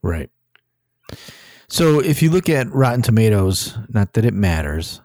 [0.02, 0.30] right.
[1.68, 5.00] So if you look at Rotten Tomatoes, not that it matters,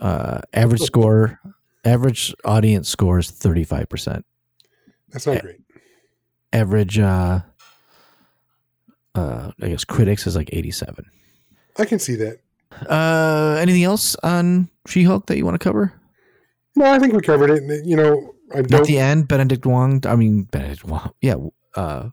[0.00, 1.38] uh, average score,
[1.84, 4.24] average audience score is thirty five percent.
[5.10, 5.60] That's not great.
[6.52, 7.40] Average, uh,
[9.14, 11.04] uh, I guess critics is like eighty seven.
[11.78, 12.38] I can see that.
[12.88, 15.92] Uh, anything else on She Hulk that you want to cover?
[16.76, 17.84] No, I think we covered it.
[17.84, 18.86] You know, I don't.
[18.86, 19.28] the end.
[19.28, 20.02] Benedict Wong.
[20.06, 21.12] I mean Benedict Wong.
[21.20, 21.36] Yeah.
[21.74, 22.10] Uh,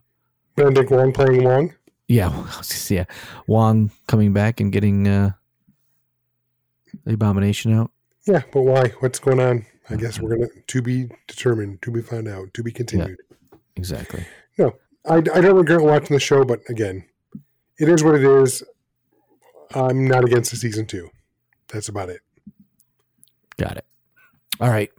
[0.56, 1.74] Benedict Wong playing Wong.
[2.08, 2.46] yeah.
[2.88, 3.04] Yeah.
[3.46, 5.30] Wong coming back and getting uh,
[7.04, 7.90] the abomination out.
[8.26, 8.88] Yeah, but why?
[9.00, 9.64] What's going on?
[9.90, 13.18] I guess we're gonna to be determined, to be found out, to be continued.
[13.76, 14.26] Exactly.
[15.06, 17.04] I, I don't regret watching the show, but again,
[17.78, 18.62] it is what it is.
[19.74, 21.10] I'm not against the season two.
[21.68, 22.20] That's about it.
[23.58, 23.86] Got it.
[24.60, 24.90] All right.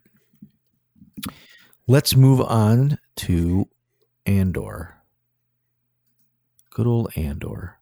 [1.88, 3.68] Let's move on to
[4.26, 4.96] Andor.
[6.70, 7.78] Good old Andor.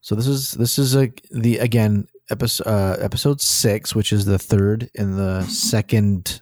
[0.00, 4.38] So this is this is a the again episode uh, episode six, which is the
[4.38, 6.40] third in the second.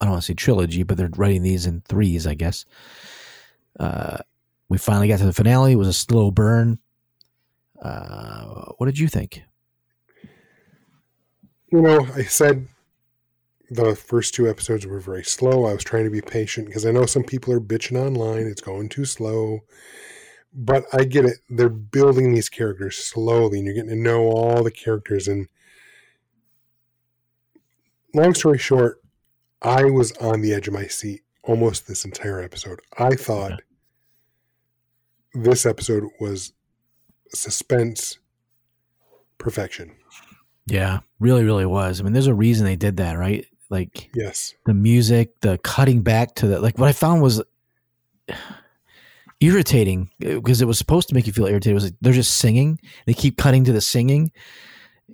[0.00, 2.64] I don't want to say trilogy, but they're writing these in threes, I guess.
[3.78, 4.18] Uh,
[4.68, 5.72] we finally got to the finale.
[5.72, 6.78] It was a slow burn.
[7.80, 9.42] Uh, what did you think?
[11.70, 12.66] You know, I said
[13.70, 15.66] the first two episodes were very slow.
[15.66, 18.46] I was trying to be patient because I know some people are bitching online.
[18.46, 19.60] It's going too slow.
[20.54, 21.38] But I get it.
[21.50, 25.28] They're building these characters slowly and you're getting to know all the characters.
[25.28, 25.46] And
[28.14, 29.02] long story short,
[29.60, 32.80] I was on the edge of my seat almost this entire episode.
[32.98, 33.60] I thought
[35.34, 36.52] this episode was
[37.34, 38.18] suspense
[39.38, 39.96] perfection.
[40.66, 42.00] Yeah, really, really was.
[42.00, 43.46] I mean, there's a reason they did that, right?
[43.70, 44.54] Like Yes.
[44.66, 46.78] the music, the cutting back to the like.
[46.78, 47.42] What I found was
[49.40, 51.72] irritating because it was supposed to make you feel irritated.
[51.72, 52.78] It was like they're just singing.
[53.06, 54.32] They keep cutting to the singing,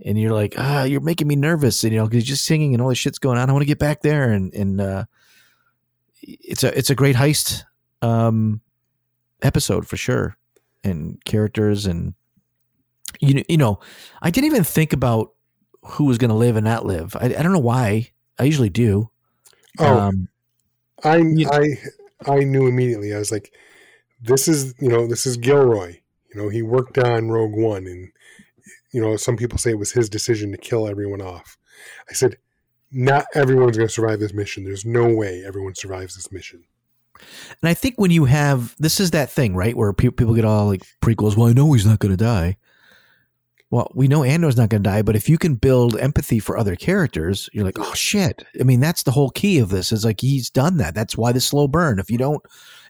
[0.04, 1.82] and you're like, ah, you're making me nervous.
[1.84, 3.48] And you know, because you're just singing and all this shit's going on.
[3.48, 5.04] I want to get back there, and and uh,
[6.26, 7.64] it's a it's a great heist
[8.02, 8.60] um,
[9.42, 10.36] episode for sure,
[10.82, 12.14] and characters and
[13.20, 13.80] you you know,
[14.22, 15.32] I didn't even think about
[15.82, 17.14] who was going to live and not live.
[17.16, 18.10] I, I don't know why.
[18.38, 19.10] I usually do.
[19.78, 20.28] Oh, Um,
[21.02, 21.76] I You- I
[22.26, 23.14] I knew immediately.
[23.14, 23.52] I was like,
[24.22, 25.96] this is you know this is Gilroy.
[26.34, 28.10] You know he worked on Rogue One, and
[28.92, 31.56] you know some people say it was his decision to kill everyone off.
[32.08, 32.38] I said,
[32.94, 34.64] not everyone's going to survive this mission.
[34.64, 36.64] There's no way everyone survives this mission.
[37.60, 40.44] and I think when you have this is that thing, right, where pe- people get
[40.44, 41.36] all like prequels.
[41.36, 42.56] Well, I know he's not going to die.
[43.70, 46.56] Well, we know Andor's not going to die, but if you can build empathy for
[46.56, 48.44] other characters, you're like, oh shit.
[48.60, 49.90] I mean, that's the whole key of this.
[49.90, 50.94] Is like he's done that.
[50.94, 51.98] That's why the slow burn.
[51.98, 52.40] If you don't,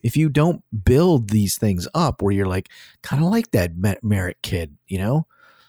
[0.02, 2.68] if you don't build these things up, where you're like,
[3.02, 5.26] kind of like that Me- Merrick kid, you know,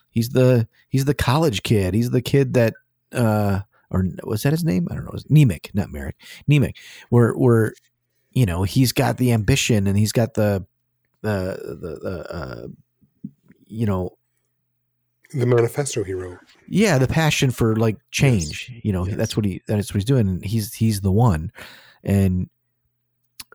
[0.10, 1.94] he's the he's the college kid.
[1.94, 2.74] He's the kid that,
[3.14, 3.62] uh,
[3.92, 4.88] or was that his name?
[4.90, 5.10] I don't know.
[5.10, 6.16] It was Nemec, not Merrick.
[6.50, 6.76] Nemec.
[7.10, 7.74] Where where
[8.32, 10.66] you know he's got the ambition and he's got the
[11.22, 12.68] the the, the uh,
[13.68, 14.18] you know
[15.34, 16.38] The manifesto he wrote.
[16.68, 19.16] yeah the passion for like change you know Yes.
[19.18, 21.52] that's what he that's what he's doing and he's he's the one
[22.04, 22.50] and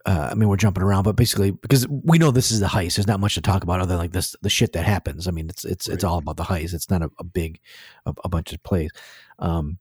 [0.06, 2.96] uh, I mean we're jumping around but basically because we know this is the heist
[2.96, 5.30] there's not much to talk about other than like this the shit that happens I
[5.30, 7.60] mean it's it's it's all about the heist it's not a, a big
[8.06, 8.90] a, a bunch of plays
[9.38, 9.78] um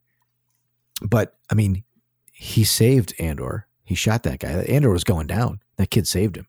[1.01, 1.83] but I mean
[2.31, 6.47] he saved Andor he shot that guy Andor was going down that kid saved him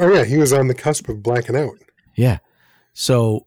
[0.00, 1.74] Oh yeah, he was on the cusp of blacking out.
[2.16, 2.38] yeah
[2.92, 3.46] so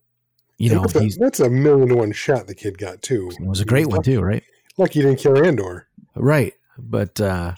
[0.57, 3.29] you know that's, a, that's a million to one shot the kid got too.
[3.39, 4.43] it was a great one too right
[4.77, 5.87] Lucky he didn't kill Andor.
[6.15, 6.53] Right.
[6.77, 7.53] but uh,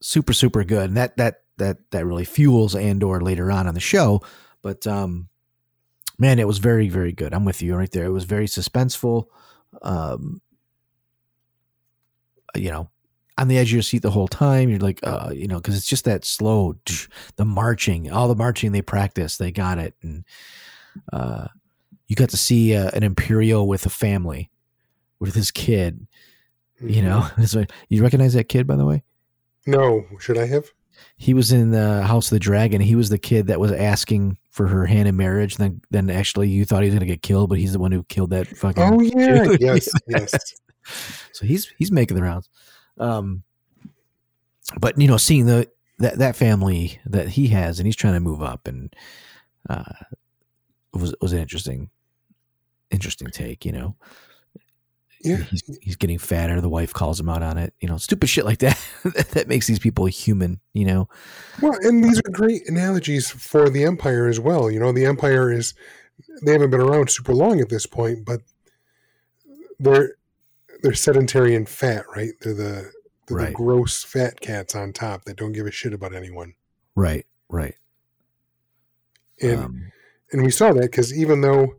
[0.00, 0.88] super super good.
[0.88, 4.22] And that that that that really fuels Andor later on on the show.
[4.62, 5.28] But um,
[6.18, 7.34] man, it was very very good.
[7.34, 8.06] I'm with you right there.
[8.06, 9.26] It was very suspenseful.
[9.82, 10.40] Um,
[12.54, 12.88] you know,
[13.38, 14.68] on the edge of your seat the whole time.
[14.68, 16.76] You're like, uh, you know, because it's just that slow,
[17.36, 20.24] the marching, all the marching they practice, they got it, and
[21.12, 21.48] uh,
[22.06, 24.50] you got to see uh, an Imperial with a family,
[25.18, 26.06] with his kid.
[26.80, 27.26] You know,
[27.88, 29.02] you recognize that kid, by the way?
[29.66, 30.70] No, should I have?
[31.18, 32.80] He was in the House of the Dragon.
[32.80, 35.56] He was the kid that was asking for her hand in marriage.
[35.56, 37.92] Then, then actually, you thought he was going to get killed, but he's the one
[37.92, 38.82] who killed that fucking.
[38.82, 39.60] Oh yeah, dude.
[39.60, 40.32] yes, yes.
[41.32, 42.48] So he's he's making the rounds.
[42.98, 43.42] Um,
[44.78, 45.68] but you know, seeing the
[45.98, 48.94] that that family that he has, and he's trying to move up, and
[49.68, 49.84] uh,
[50.92, 51.90] was was an interesting
[52.90, 53.64] interesting take.
[53.64, 53.96] You know,
[55.22, 56.60] Yeah, he's he's getting fatter.
[56.60, 57.74] The wife calls him out on it.
[57.80, 58.78] You know, stupid shit like that
[59.32, 60.60] that makes these people human.
[60.72, 61.08] You know,
[61.62, 64.70] Well, and these are great analogies for the Empire as well.
[64.70, 65.74] You know, the Empire is
[66.42, 68.40] they haven't been around super long at this point, but
[69.78, 70.15] they're
[70.86, 72.30] they're sedentary and fat, right?
[72.40, 72.92] They're the
[73.26, 76.54] they're the gross fat cats on top that don't give a shit about anyone.
[76.94, 77.74] right, right.
[79.42, 79.92] And Um,
[80.30, 81.74] and we saw that because even though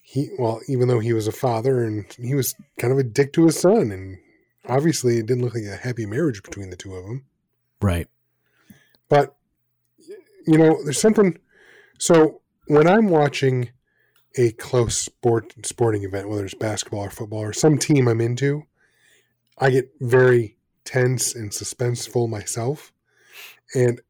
[0.00, 3.32] he well, even though he was a father and he was kind of a dick
[3.32, 4.18] to his son, and
[4.68, 7.24] obviously it didn't look like a happy marriage between the two of them.
[7.80, 8.06] right.
[9.08, 9.34] But
[10.46, 11.36] you know, there's something.
[11.98, 13.70] So when I'm watching
[14.36, 18.64] a close sport sporting event, whether it's basketball or football or some team I'm into,
[19.58, 22.92] I get very tense and suspenseful myself,
[23.74, 24.00] and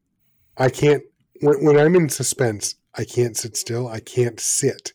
[0.57, 1.03] I can't.
[1.41, 3.87] When, when I'm in suspense, I can't sit still.
[3.87, 4.93] I can't sit.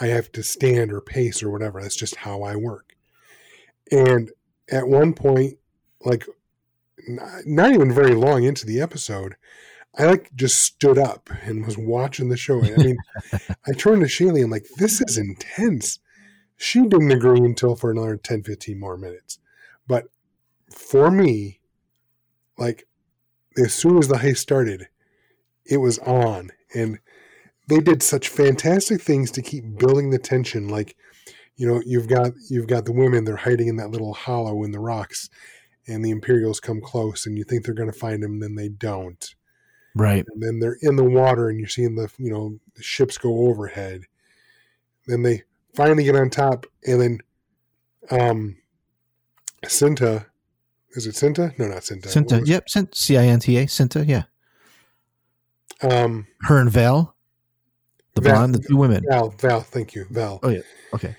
[0.00, 1.80] I have to stand or pace or whatever.
[1.80, 2.96] That's just how I work.
[3.90, 4.30] And
[4.70, 5.58] at one point,
[6.04, 6.26] like
[7.46, 9.36] not even very long into the episode,
[9.98, 12.62] I like just stood up and was watching the show.
[12.62, 12.96] I mean,
[13.66, 14.44] I turned to Shaylee.
[14.44, 15.98] I'm like, this is intense.
[16.56, 19.38] She didn't agree until for another 10, 15 more minutes.
[19.86, 20.04] But
[20.70, 21.60] for me,
[22.58, 22.86] like,
[23.56, 24.88] as soon as the heist started,
[25.64, 26.50] it was on.
[26.74, 26.98] And
[27.68, 30.68] they did such fantastic things to keep building the tension.
[30.68, 30.96] Like,
[31.56, 34.72] you know, you've got you've got the women, they're hiding in that little hollow in
[34.72, 35.30] the rocks
[35.86, 38.68] and the Imperials come close, and you think they're going to find them, then they
[38.68, 39.34] don't.
[39.94, 40.24] Right.
[40.32, 43.48] And then they're in the water, and you're seeing the you know the ships go
[43.48, 44.02] overhead.
[45.06, 45.42] Then they
[45.74, 47.18] finally get on top, and then
[48.10, 48.56] um,
[49.64, 50.26] Cinta,
[50.92, 51.56] is it Cinta?
[51.58, 52.06] No, not Cinta.
[52.08, 52.46] Cinta.
[52.46, 52.68] Yep.
[52.68, 53.66] Cint- C I N T A.
[53.66, 54.06] Cinta.
[54.06, 54.24] Yeah.
[55.82, 57.14] Um, Her and Val,
[58.14, 59.04] the Val- blonde, the two women.
[59.08, 60.40] Val, Val, thank you, Val.
[60.42, 60.62] Oh yeah.
[60.94, 61.16] Okay.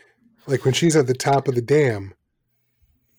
[0.47, 2.13] Like when she's at the top of the dam,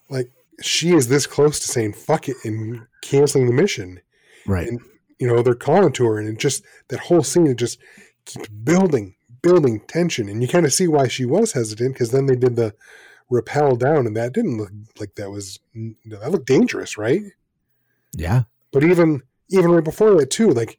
[0.09, 0.31] like
[0.61, 4.01] she is this close to saying "fuck it" and canceling the mission.
[4.47, 4.69] Right.
[4.69, 4.81] and
[5.19, 7.79] you know they're calling to her and it just that whole scene it just
[8.25, 10.29] keeps building building tension.
[10.29, 12.75] And you kind of see why she was hesitant because then they did the
[13.31, 15.61] rappel down and that didn't look like that was
[16.07, 17.23] that looked dangerous right?
[18.17, 18.45] Yeah.
[18.73, 20.79] but even even right before that too like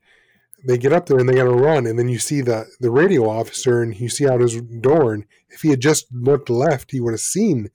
[0.65, 3.29] they get up there and they gotta run and then you see the the radio
[3.29, 6.99] officer and you see out his door and if he had just looked left he
[6.99, 7.69] would have seen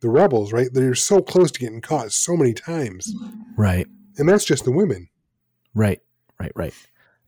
[0.00, 0.68] the rebels right?
[0.72, 3.12] They're so close to getting caught so many times.
[3.56, 3.86] Right.
[4.18, 5.08] and that's just the women
[5.74, 6.00] Right.
[6.38, 6.52] Right.
[6.54, 6.74] Right.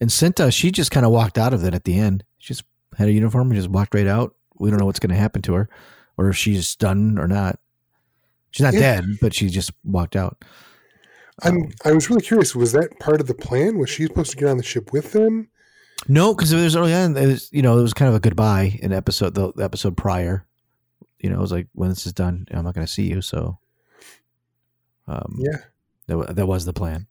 [0.00, 2.24] And Cinta, she just kind of walked out of it at the end.
[2.38, 2.64] She just
[2.96, 4.34] had a uniform and just walked right out.
[4.58, 5.68] We don't know what's going to happen to her,
[6.16, 7.58] or if she's done or not.
[8.50, 9.00] She's not Yeah.
[9.00, 10.44] dead, but she just walked out.
[11.42, 11.72] I'm.
[11.84, 12.54] I was really curious.
[12.54, 13.78] Was that part of the plan?
[13.78, 15.48] Was she supposed to get on the ship with them?
[16.06, 17.16] No, because it was early on.
[17.16, 19.96] It was, you know, it was kind of a goodbye in episode the, the episode
[19.96, 20.46] prior.
[21.18, 23.22] You know, it was like when this is done, I'm not going to see you.
[23.22, 23.58] So,
[25.08, 25.58] um, Yeah.
[26.06, 27.06] that that was the plan.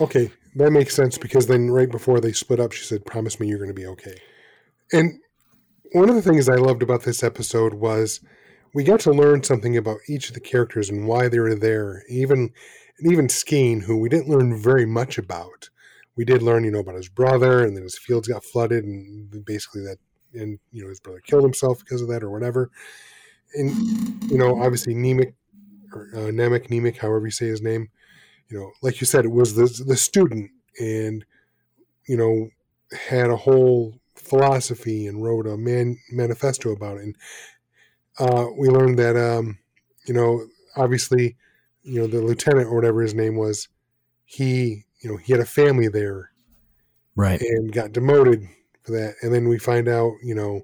[0.00, 3.48] Okay, that makes sense because then right before they split up, she said, "Promise me
[3.48, 4.16] you're going to be okay."
[4.92, 5.20] And
[5.92, 8.20] one of the things I loved about this episode was
[8.74, 12.02] we got to learn something about each of the characters and why they were there.
[12.08, 12.50] Even
[12.98, 15.70] and even Skeen, who we didn't learn very much about.
[16.16, 19.44] We did learn, you know, about his brother, and then his fields got flooded, and
[19.44, 19.96] basically that,
[20.34, 22.70] and you know, his brother killed himself because of that, or whatever.
[23.54, 23.70] And
[24.30, 25.32] you know, obviously Nemec,
[25.92, 27.88] or uh, Nemec, Nemec, however you say his name,
[28.48, 31.24] you know, like you said, it was the the student, and
[32.06, 32.48] you know,
[33.08, 37.04] had a whole philosophy and wrote a man manifesto about it.
[37.04, 37.16] And
[38.18, 39.58] uh, we learned that, um,
[40.06, 41.36] you know, obviously,
[41.82, 43.68] you know, the lieutenant or whatever his name was,
[44.24, 46.30] he, you know, he had a family there
[47.16, 47.40] Right.
[47.40, 48.46] and got demoted
[48.82, 49.14] for that.
[49.22, 50.62] And then we find out, you know,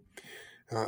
[0.74, 0.86] uh,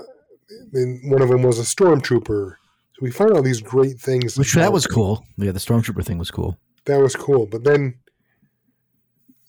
[0.72, 2.55] then one of them was a stormtrooper.
[2.93, 4.36] So we find all these great things.
[4.36, 5.24] Which that was cool.
[5.36, 6.59] Yeah, the stormtrooper thing was cool.
[6.87, 7.47] That was cool.
[7.47, 7.99] But then,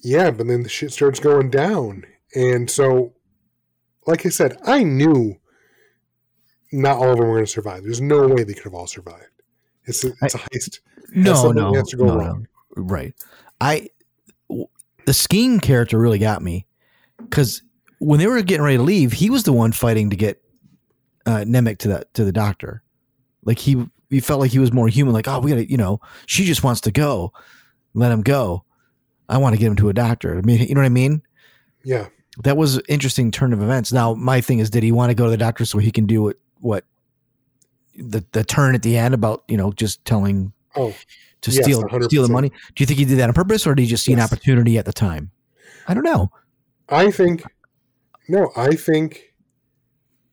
[0.01, 2.05] yeah, but then the shit starts going down.
[2.36, 3.13] And so,
[4.07, 5.38] like I said, I knew
[6.71, 7.84] not all of them were going to survive.
[7.84, 9.25] There's no way they could have all survived.
[9.86, 10.79] It's a, it's a heist.
[11.13, 12.47] No, no, has to go no, wrong.
[12.77, 12.84] no.
[12.84, 13.13] Right.
[13.59, 13.89] I
[14.49, 14.67] w-
[15.05, 16.65] the Skeen character really got me
[17.17, 17.63] because
[17.99, 20.41] when they were getting ready to leave, he was the one fighting to get
[21.25, 22.82] uh, Nemec to the to the doctor.
[23.43, 25.14] Like he, he felt like he was more human.
[25.14, 27.34] Like, oh, we gotta, you know, she just wants to go,
[27.93, 28.64] let him go.
[29.28, 30.38] I want to get him to a doctor.
[30.38, 31.22] I mean, you know what I mean?
[31.84, 32.07] Yeah.
[32.43, 33.91] That was an interesting turn of events.
[33.91, 36.05] Now, my thing is, did he want to go to the doctor so he can
[36.05, 36.86] do what what
[37.95, 40.93] the the turn at the end about you know just telling Oh,
[41.41, 42.05] to Yes, steal 100%.
[42.05, 42.49] steal the money?
[42.49, 44.78] Do you think he did that on purpose, or did he just see an opportunity
[44.78, 45.32] at the time?
[45.88, 46.32] I don't know.
[46.88, 47.43] I think,
[48.30, 49.34] no, I think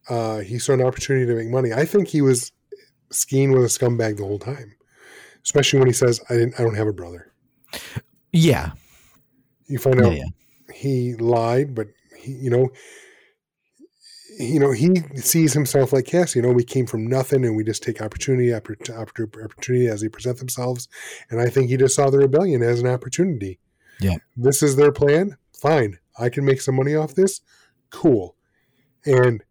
[0.09, 1.73] uh, he saw an opportunity to make money.
[1.73, 2.53] I think he was
[3.11, 4.75] skiing with a scumbag the whole time,
[5.45, 7.33] especially when he says, "I didn't, I don't have a brother."
[8.33, 8.73] Yeah,
[9.67, 10.25] You find out yeah.
[10.75, 12.69] he lied, but he, you know,
[14.39, 16.39] you know, he sees himself like Cassie.
[16.39, 20.01] you know, we came from nothing, and we just take opportunity after after opportunity as
[20.03, 20.89] they present themselves.
[21.31, 23.59] And I think he just saw the rebellion as an opportunity.
[24.01, 24.19] Yeah.
[24.37, 25.37] this is their plan.
[25.61, 27.41] Fine, I can make some money off this.
[27.91, 28.37] Cool,
[29.05, 29.43] and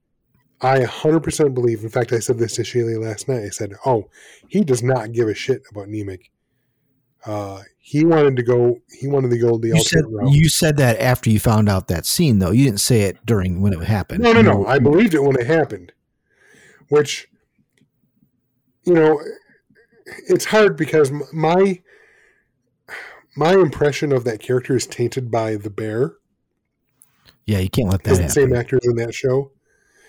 [0.61, 1.83] I 100% believe.
[1.83, 3.43] In fact, I said this to Shaylee last night.
[3.43, 4.09] I said, "Oh,
[4.47, 6.29] he does not give a shit about Nemec.
[7.25, 8.79] Uh, he wanted to go.
[8.91, 11.87] He wanted to go the You said route." you said that after you found out
[11.89, 12.51] that scene, though.
[12.51, 14.23] You didn't say it during when it happened.
[14.23, 14.65] No, no, no.
[14.65, 15.91] I believed it when it happened.
[16.89, 17.27] Which,
[18.83, 19.21] you know,
[20.27, 21.81] it's hard because my
[23.35, 26.15] my impression of that character is tainted by the bear
[27.45, 29.51] Yeah, you can't let that because the same actors in that show.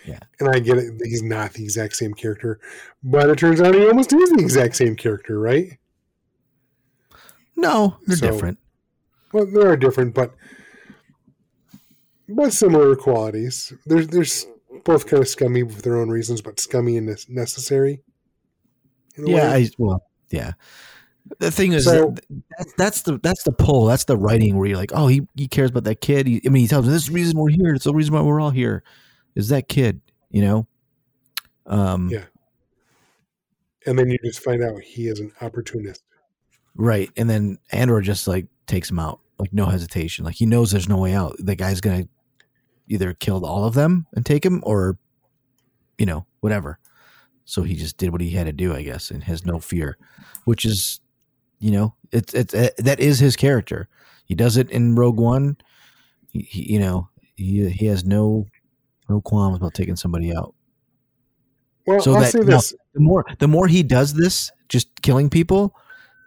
[0.08, 0.18] Yeah.
[0.40, 0.94] And I get it.
[1.04, 2.58] He's not the exact same character,
[3.02, 5.78] but it turns out he almost is the exact same character, right?
[7.56, 8.58] No, they're So- different.
[9.32, 10.34] Well, they are different, but
[12.28, 13.72] but similar qualities.
[13.84, 14.46] There's there's
[14.84, 18.00] both kind of scummy for their own reasons, but scummy and necessary.
[19.18, 19.52] Yeah.
[19.52, 20.52] I well, yeah.
[21.40, 22.24] The thing is, So- that,
[22.58, 23.84] that's that's the that's the pull.
[23.84, 26.26] That's the writing where you're like, oh, he, he cares about that kid.
[26.26, 27.74] He, I mean, he tells me this is the reason we're here.
[27.74, 28.82] It's the reason why we're all here.
[29.38, 30.02] Is that kid?
[30.30, 30.66] You know.
[31.64, 32.24] Um, Yeah.
[33.86, 36.02] and then you just find out he is an opportunist.
[36.74, 37.10] Right.
[37.16, 40.24] And then Andor just like takes him out, like no hesitation.
[40.24, 41.36] Like he knows there's no way out.
[41.38, 42.08] The guy's gonna
[42.88, 44.98] either kill all of them and take him, or
[45.98, 46.78] you know, whatever.
[47.44, 49.96] So he just did what he had to do, I guess, and has no fear,
[50.44, 51.00] which is,
[51.60, 53.88] you know, it's it's uh, that is his character.
[54.24, 55.56] He does it in Rogue One.
[56.30, 58.46] He, he you know, he he has no
[59.08, 60.54] no qualms about taking somebody out.
[61.86, 62.44] Well, So I'll that- say no.
[62.44, 62.74] this.
[62.94, 65.74] the more the more he does this, just killing people,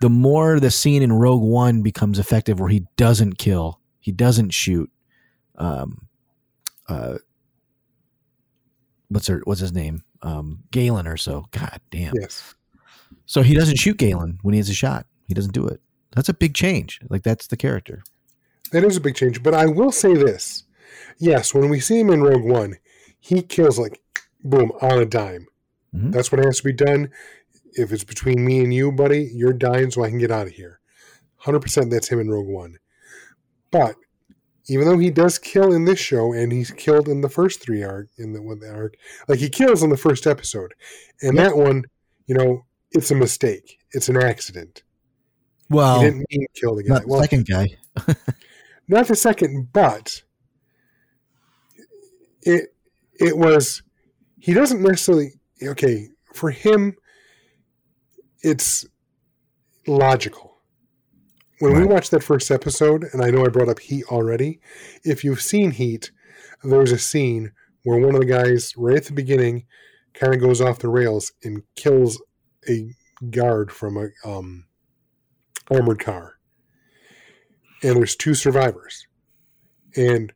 [0.01, 4.49] the more the scene in Rogue One becomes effective, where he doesn't kill, he doesn't
[4.51, 4.89] shoot.
[5.55, 6.07] Um,
[6.89, 7.17] uh,
[9.09, 10.03] what's her what's his name?
[10.23, 11.45] Um, Galen or so.
[11.51, 12.13] God damn.
[12.19, 12.55] Yes.
[13.25, 15.05] So he doesn't shoot Galen when he has a shot.
[15.27, 15.79] He doesn't do it.
[16.15, 16.99] That's a big change.
[17.09, 18.03] Like that's the character.
[18.71, 19.43] That is a big change.
[19.43, 20.63] But I will say this.
[21.17, 22.77] Yes, when we see him in Rogue One,
[23.19, 24.01] he kills like
[24.43, 25.47] boom on a dime.
[25.95, 26.11] Mhm.
[26.11, 27.11] That's what has to be done.
[27.73, 30.53] If it's between me and you, buddy, you're dying so I can get out of
[30.53, 30.79] here.
[31.45, 32.77] 100% that's him in Rogue One.
[33.71, 33.95] But
[34.67, 37.83] even though he does kill in this show and he's killed in the first three
[37.83, 38.95] arc in the one the arc,
[39.27, 40.73] like he kills in the first episode.
[41.21, 41.43] And Yep.
[41.45, 41.85] that one,
[42.27, 43.79] you know, it's a mistake.
[43.91, 44.83] It's an accident.
[45.69, 46.95] Well, he didn't mean to kill the guy.
[46.95, 47.69] not Well, second guy.
[48.87, 50.23] not the second, but
[52.43, 52.73] it
[53.19, 53.83] it was
[54.39, 55.33] he doesn't necessarily
[55.63, 56.95] okay for him.
[58.41, 58.85] It's
[59.87, 60.57] logical.
[61.59, 61.89] When we Right.
[61.89, 64.59] watched that first episode, and I know I brought up Heat already.
[65.03, 66.11] If you've seen Heat,
[66.63, 67.51] there's a scene
[67.83, 69.65] where one of the guys right at the beginning
[70.15, 72.19] kind of goes off the rails and kills
[72.67, 72.95] a
[73.29, 74.65] guard from a um,
[75.69, 76.39] armored car
[77.83, 79.07] and there's two survivors.
[79.95, 80.33] And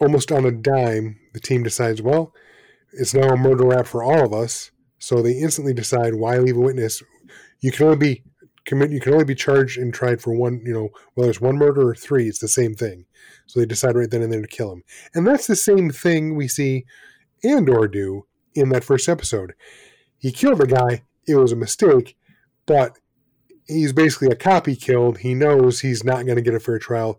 [0.00, 2.32] almost on a dime, the team decides, well,
[2.92, 4.70] it's now a murder rap for all of us.
[4.98, 7.02] So they instantly decide, why leave a witness?
[7.60, 8.24] You can only be
[8.64, 8.90] commit.
[8.90, 10.62] You can only be charged and tried for one.
[10.64, 13.06] You know, whether it's one murder or three, it's the same thing.
[13.46, 14.82] So they decide right then and there to kill him.
[15.14, 16.84] And that's the same thing we see
[17.44, 19.54] Andor do in that first episode.
[20.18, 21.02] He killed the guy.
[21.26, 22.16] It was a mistake,
[22.66, 22.98] but
[23.66, 25.18] he's basically a copy killed.
[25.18, 27.18] He knows he's not going to get a fair trial.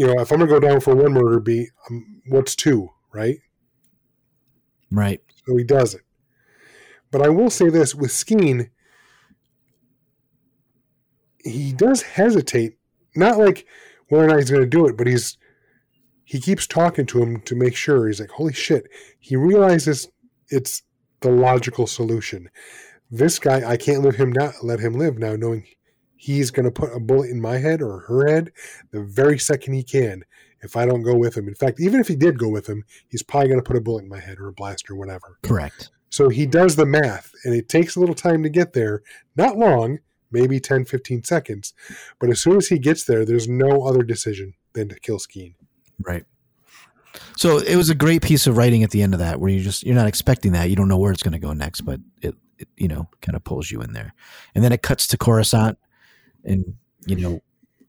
[0.00, 3.36] You know, if I'm to go down for one murder beat, um, what's two, right?
[4.90, 5.20] Right.
[5.44, 6.00] So he does it.
[7.10, 8.70] But I will say this with Skeen,
[11.44, 12.78] he does hesitate.
[13.14, 13.66] Not like
[14.08, 15.36] whether or not he's going to do it, but he's
[16.24, 18.06] he keeps talking to him to make sure.
[18.06, 18.86] He's like, "Holy shit!"
[19.18, 20.08] He realizes
[20.48, 20.82] it's
[21.20, 22.48] the logical solution.
[23.10, 25.66] This guy, I can't let him not let him live now, knowing
[26.20, 28.52] he's going to put a bullet in my head or her head
[28.90, 30.22] the very second he can
[30.60, 31.48] if I don't go with him.
[31.48, 33.80] In fact, even if he did go with him, he's probably going to put a
[33.80, 35.38] bullet in my head or a blast or whatever.
[35.42, 35.90] Correct.
[36.10, 39.02] So he does the math, and it takes a little time to get there.
[39.34, 40.00] Not long,
[40.30, 41.72] maybe 10, 15 seconds.
[42.18, 45.54] But as soon as he gets there, there's no other decision than to kill Skeen.
[46.00, 46.24] Right.
[47.38, 49.60] So it was a great piece of writing at the end of that, where you
[49.60, 52.00] just you're not expecting that, you don't know where it's going to go next, but
[52.20, 54.14] it, it you know kind of pulls you in there,
[54.54, 55.78] and then it cuts to Coruscant,
[56.44, 56.74] and
[57.06, 57.40] you know,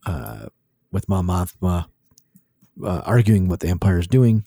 [0.06, 0.48] uh,
[0.92, 1.86] with Mon Mothma
[2.84, 4.46] uh, arguing what the Empire is doing,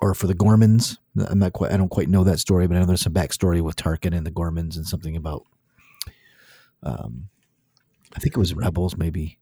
[0.00, 0.98] or for the Ghormans.
[1.28, 3.60] I'm not quite I don't quite know that story, but I know there's some backstory
[3.60, 5.44] with Tarkin and the Ghormans and something about,
[6.82, 7.28] um,
[8.14, 9.38] I think it was rebels maybe,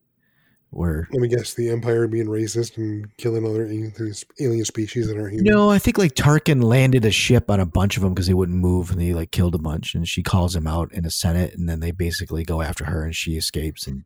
[0.70, 5.32] where Let me guess, the Empire being racist and killing other alien species that aren't
[5.32, 5.52] human.
[5.52, 8.34] No, I think like Tarkin landed a ship on a bunch of them because they
[8.34, 9.94] wouldn't move, and he like killed a bunch.
[9.94, 13.04] And she calls him out in the Senate, and then they basically go after her,
[13.04, 14.04] and she escapes, and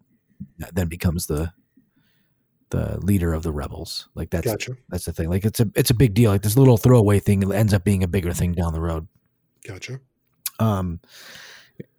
[0.73, 1.53] then becomes the
[2.71, 4.09] the leader of the rebels.
[4.15, 4.77] Like that's Gotcha.
[4.89, 5.29] that's the thing.
[5.29, 6.31] Like it's a it's a big deal.
[6.31, 9.07] Like this little throwaway thing ends up being a bigger thing down the road.
[9.67, 10.01] Gotcha.
[10.59, 11.01] Um,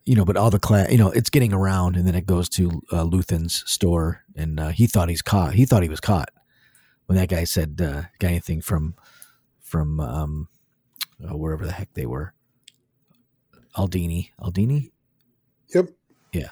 [0.06, 2.47] you know, but all the class, you know, it's getting around, and then it goes
[2.49, 5.53] to uh, Luthen's store, and uh, he thought he's caught.
[5.53, 6.30] He thought he was caught
[7.08, 8.95] when that guy said, uh, "Got anything from
[9.60, 10.47] from um,
[11.24, 12.34] uh, wherever the heck they were."
[13.76, 14.91] Aldhani, Aldhani,
[15.74, 15.89] Yep.
[16.32, 16.49] Yeah,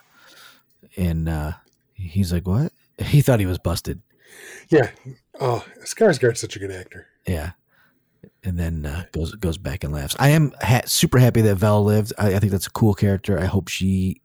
[0.97, 1.53] and uh,
[1.93, 2.71] he's like, "What?"
[3.05, 4.01] He thought he was busted.
[4.69, 4.89] Yeah.
[5.39, 7.07] Oh, Skarsgård's such a good actor.
[7.27, 7.51] Yeah.
[8.45, 10.15] And then uh, goes goes back and laughs.
[10.19, 12.11] I am ha- super happy that Vel lived.
[12.17, 13.39] I, I think that's a cool character.
[13.39, 14.21] I hope she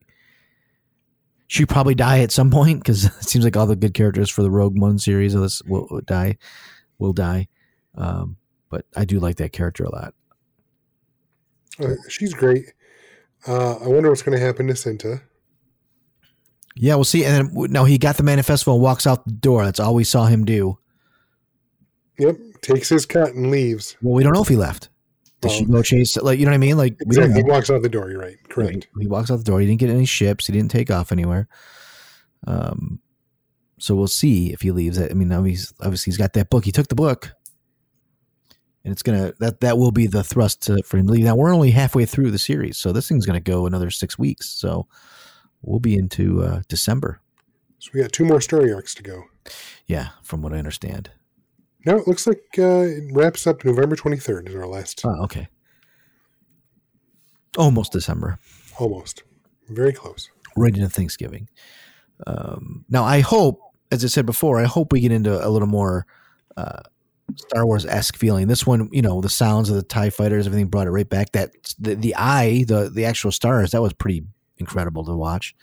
[1.47, 4.43] she probably die at some point because it seems like all the good characters for
[4.43, 6.37] the Rogue One series of this will, will die
[6.99, 7.49] will die.
[7.95, 8.37] Um,
[8.71, 10.15] but I do like that character a lot.
[11.81, 12.73] Uh, she's great.
[13.47, 15.23] Uh, I wonder what's going to happen to Cinta.
[16.77, 17.25] Yeah, we'll see.
[17.25, 19.65] And then no, he got the manifesto and walks out the door.
[19.65, 20.79] That's all we saw him do.
[22.19, 22.37] Yep.
[22.63, 23.97] Takes his cut and leaves.
[24.03, 24.89] Well, we don't know if he left.
[25.41, 26.17] Did she go chase?
[26.17, 26.77] Like you know what I mean?
[26.77, 27.43] Like Exactly.
[27.43, 28.11] He walks out the door.
[28.11, 28.37] You're right.
[28.49, 28.89] Correct.
[28.99, 29.61] He walks out the door.
[29.61, 30.49] He didn't get any ships.
[30.49, 31.49] He didn't take off anywhere.
[32.47, 33.01] Um,
[33.79, 35.01] so we'll see if he leaves.
[35.01, 36.65] I mean, obviously, obviously he's got that book.
[36.65, 37.33] He took the book,
[38.85, 41.25] and it's gonna that that will be the thrust to, for him to leave.
[41.25, 44.49] Now we're only halfway through the series, so this thing's gonna go another six weeks.
[44.49, 44.89] So
[45.63, 47.21] we'll be into uh, December.
[47.79, 49.23] So we got two more story arcs to go.
[49.87, 51.11] Yeah, from what I understand.
[51.87, 55.01] No, it looks like uh, it wraps up November 23rd is our last.
[55.05, 55.49] Oh, okay.
[57.57, 58.39] Almost December.
[58.79, 59.23] Almost.
[59.69, 60.31] Very close.
[60.57, 61.49] right into Thanksgiving.
[62.27, 63.61] Um, now, I hope,
[63.93, 66.07] as I said before, I hope we get into a little more
[66.57, 66.81] uh,
[67.37, 68.49] Star Wars esque feeling.
[68.49, 71.33] This one, you know, the sounds of the Tie Fighters, everything brought it right back.
[71.33, 74.25] That the the eye, the the actual stars, that was pretty
[74.57, 75.55] incredible to watch.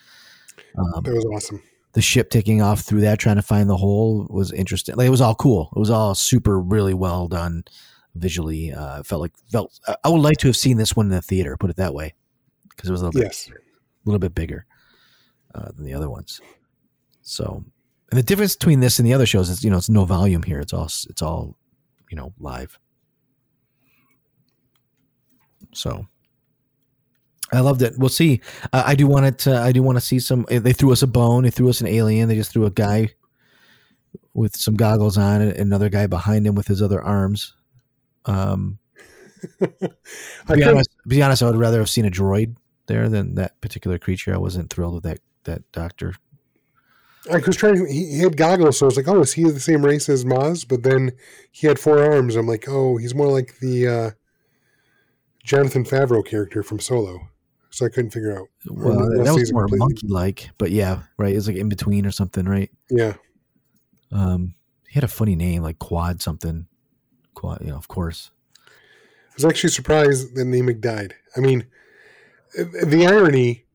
[0.78, 1.61] Um, That was awesome.
[1.96, 4.96] The ship taking off through that, trying to find the hole, was interesting.
[4.96, 5.72] Like it was all cool.
[5.76, 7.64] It was all super, really well done
[8.16, 8.74] visually.
[8.74, 9.80] Uh, felt like felt.
[10.04, 11.58] I- would like to have seen this one in the theater.
[11.58, 12.14] Put it that way,
[12.70, 14.66] because it was a little bit a little bit bigger
[15.56, 16.41] uh, than the other ones.
[17.22, 17.64] So,
[18.12, 20.43] and the difference between this and the other shows is, you know, it's no volume
[20.43, 20.60] here.
[20.60, 21.58] It's all, it's all,
[22.12, 22.78] you know, live.
[25.74, 26.06] So,
[27.54, 27.93] I loved it.
[27.98, 28.41] We'll see.
[28.74, 29.38] Uh, I do want it.
[29.39, 30.46] To, I do want to see some.
[30.50, 31.43] They threw us a bone.
[31.43, 32.28] They threw us an alien.
[32.28, 33.10] They just threw a guy
[34.34, 37.54] with some goggles on, and another guy behind him with his other arms.
[38.26, 38.80] Um,
[39.60, 39.88] to be
[40.48, 42.56] couldn't- honest, to be honest, I would rather have seen a droid
[42.88, 44.34] there than that particular creature.
[44.34, 46.16] I wasn't thrilled with that that doctor.
[47.32, 47.76] I was trying.
[47.78, 50.10] To, he, he had goggles, so I was like, "Oh, is he the same race
[50.10, 51.12] as Maz?" But then
[51.52, 52.36] he had four arms.
[52.36, 54.12] I'm like, "Oh, he's more like the uh,
[55.43, 57.30] Jonathan Favreau character from Solo."
[57.76, 58.47] So I couldn't figure out.
[58.69, 61.36] Well, Unless that was more monkey-like, but yeah, right.
[61.36, 62.71] It's like in between or something, right?
[62.89, 63.15] Yeah,
[64.13, 64.55] Um,
[64.88, 66.67] he had a funny name like Quad something.
[67.34, 68.32] Quad, you know, of course.
[68.65, 71.15] I was actually surprised that Nemec died.
[71.36, 71.67] I mean,
[72.55, 73.65] the irony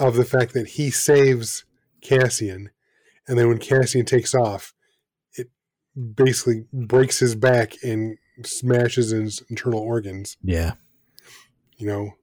[0.00, 1.66] of the fact that he saves
[2.00, 2.70] Cassian,
[3.28, 4.72] and then when Cassian takes off,
[5.34, 5.50] it
[6.14, 10.38] basically breaks his back and smashes his internal organs.
[10.42, 10.72] Yeah,
[11.76, 12.14] You know,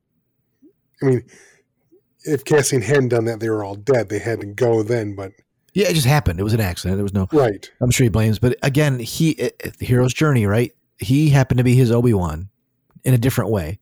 [1.01, 1.23] I mean,
[2.23, 4.09] if Cassian hadn't done that, they were all dead.
[4.09, 5.31] They had to go then, but
[5.73, 5.87] yeah.
[5.89, 6.39] It just happened.
[6.39, 6.97] It was an accident.
[6.97, 7.27] There was no.
[7.31, 10.71] right, I'm sure he blames, but again, he uh, the hero's journey, right?
[10.99, 12.49] He happened to be his Obi Wan
[13.03, 13.79] in a different way.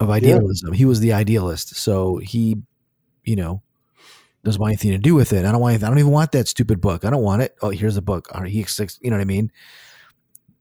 [0.00, 0.72] of idealism.
[0.72, 1.76] He was the idealist.
[1.76, 2.56] So he,
[3.24, 3.62] you know,
[4.42, 5.44] doesn't want anything to do with it.
[5.44, 5.82] I don't want.
[5.84, 7.04] I don't even want that stupid book.
[7.04, 7.54] I don't want it.
[7.60, 8.28] Oh, here's the book.
[8.34, 8.64] All right, he,
[9.02, 9.52] you know what I mean?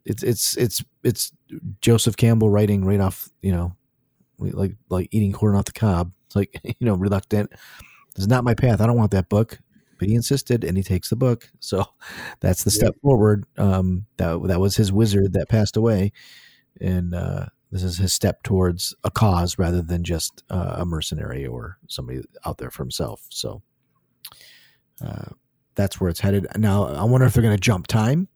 [0.06, 1.32] It's it's it's it's
[1.82, 3.30] Joseph Campbell writing right off.
[3.42, 3.76] You know,
[4.40, 6.12] like like eating corn off the cob.
[6.28, 7.52] It's like you know, reluctant.
[8.16, 8.82] It's not my path.
[8.82, 9.60] I don't want that book.
[9.98, 11.52] But he insisted, and he takes the book.
[11.60, 11.86] So
[12.40, 13.44] that's the step forward.
[13.58, 16.14] Um, that that was his wizard that passed away,
[16.80, 21.46] and uh, this is his step towards a cause rather than just uh, a mercenary
[21.46, 23.26] or somebody out there for himself.
[23.30, 23.62] So
[25.06, 25.32] uh,
[25.76, 26.48] that's where it's headed.
[26.58, 28.28] Now, I wonder if they're going to jump time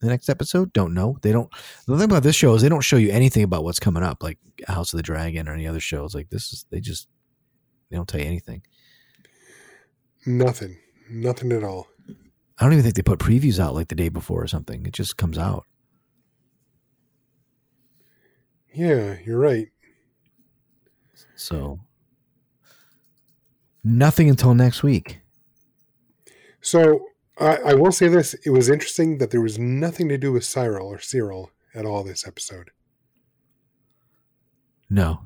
[0.00, 0.72] the next episode.
[0.72, 1.18] Don't know.
[1.22, 1.50] They don't.
[1.86, 4.22] The thing about this show is they don't show you anything about what's coming up,
[4.22, 6.14] like House of the Dragon or any other shows.
[6.14, 7.08] Like this is they just
[7.90, 8.62] they don't tell you anything.
[10.26, 10.76] Nothing.
[11.10, 11.88] Nothing at all.
[12.58, 14.86] I don't even think they put previews out like the day before or something.
[14.86, 15.66] It just comes out.
[18.72, 19.68] Yeah, you're right.
[21.36, 21.80] So
[23.82, 25.20] nothing until next week.
[26.60, 27.00] So
[27.38, 30.44] I, I, will say this: it was interesting that there was nothing to do with
[30.44, 32.70] Syril or Syril at all this episode.
[34.88, 35.20] No.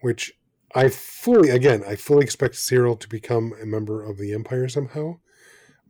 [0.00, 0.32] Which
[0.74, 5.18] I fully, again, I fully expect Syril to become a member of the Empire somehow,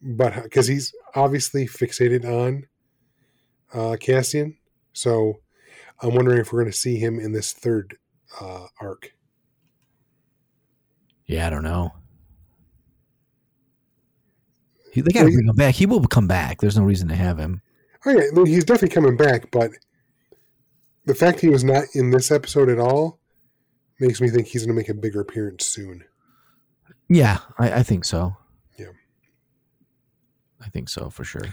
[0.02, 2.66] but because he's obviously fixated on
[3.72, 4.56] uh, Cassian,
[4.92, 5.40] so
[6.02, 7.98] I'm wondering if we're going to see him in this third
[8.40, 9.12] uh, arc.
[11.26, 11.92] Yeah, I don't know.
[14.92, 15.74] He, they got to bring him back.
[15.74, 16.60] He will come back.
[16.60, 17.62] There's no reason to have him.
[18.04, 19.50] Oh yeah, he's definitely coming back.
[19.50, 19.70] But
[21.04, 23.18] the fact he was not in this episode at all
[23.98, 26.04] makes me think he's going to make a bigger appearance soon.
[27.08, 28.36] Yeah, I, I think so.
[28.78, 28.92] Yeah,
[30.64, 31.44] I think so for sure.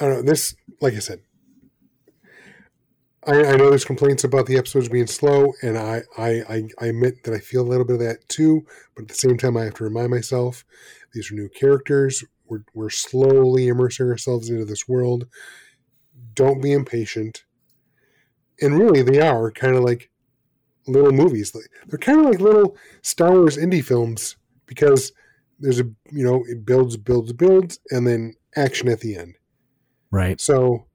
[0.00, 0.22] I don't know.
[0.22, 1.20] This, like I said,
[3.26, 6.42] I, I, know there's complaints about the episodes being slow, and I, I,
[6.80, 8.64] I, admit that I feel a little bit of that too.
[8.94, 10.64] But at the same time, I have to remind myself
[11.12, 12.24] these are new characters.
[12.48, 15.26] We're, we're slowly immersing ourselves into this world.
[16.34, 17.44] Don't be impatient.
[18.60, 20.10] And really, they are kind of like
[20.86, 21.54] little movies.
[21.86, 24.36] They're kind of like little Star Wars indie films
[24.66, 25.12] because
[25.60, 29.36] there's a, you know, it builds, builds, builds, and then action at the end.
[30.10, 30.40] Right.
[30.40, 30.88] So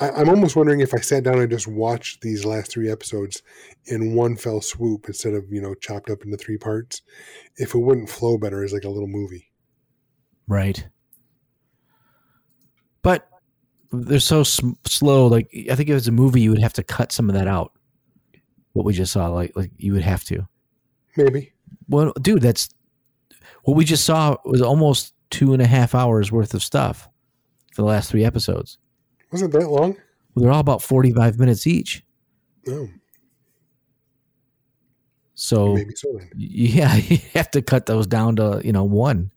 [0.00, 3.42] I, am almost wondering if I sat down and just watched these last three episodes
[3.86, 7.02] in one fell swoop instead of you know chopped up into three parts,
[7.56, 9.47] if it wouldn't flow better as like a little movie.
[10.48, 10.86] Right.
[13.02, 13.28] But
[13.92, 15.28] they're so sm- slow.
[15.28, 17.46] Like I think if it's a movie, you would have to cut some of that
[17.46, 17.72] out.
[18.72, 20.48] What we just saw, like like you would have to.
[21.16, 21.52] Maybe.
[21.88, 22.68] Well, dude, that's
[23.64, 27.08] what we just saw was almost two and a half hours worth of stuff
[27.74, 28.78] for the last three episodes.
[29.30, 29.96] Was it that long?
[30.34, 32.04] Well, they're all about 45 minutes each.
[32.68, 32.88] Oh.
[35.34, 39.30] So, Maybe so yeah, you have to cut those down to, you know, one.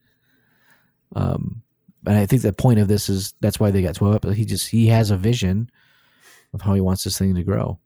[1.16, 1.64] Um,
[2.06, 4.38] and I think the point of this is that's why they got 12 episodes.
[4.38, 5.70] He just, he has a vision
[6.54, 7.80] of how he wants this thing to grow.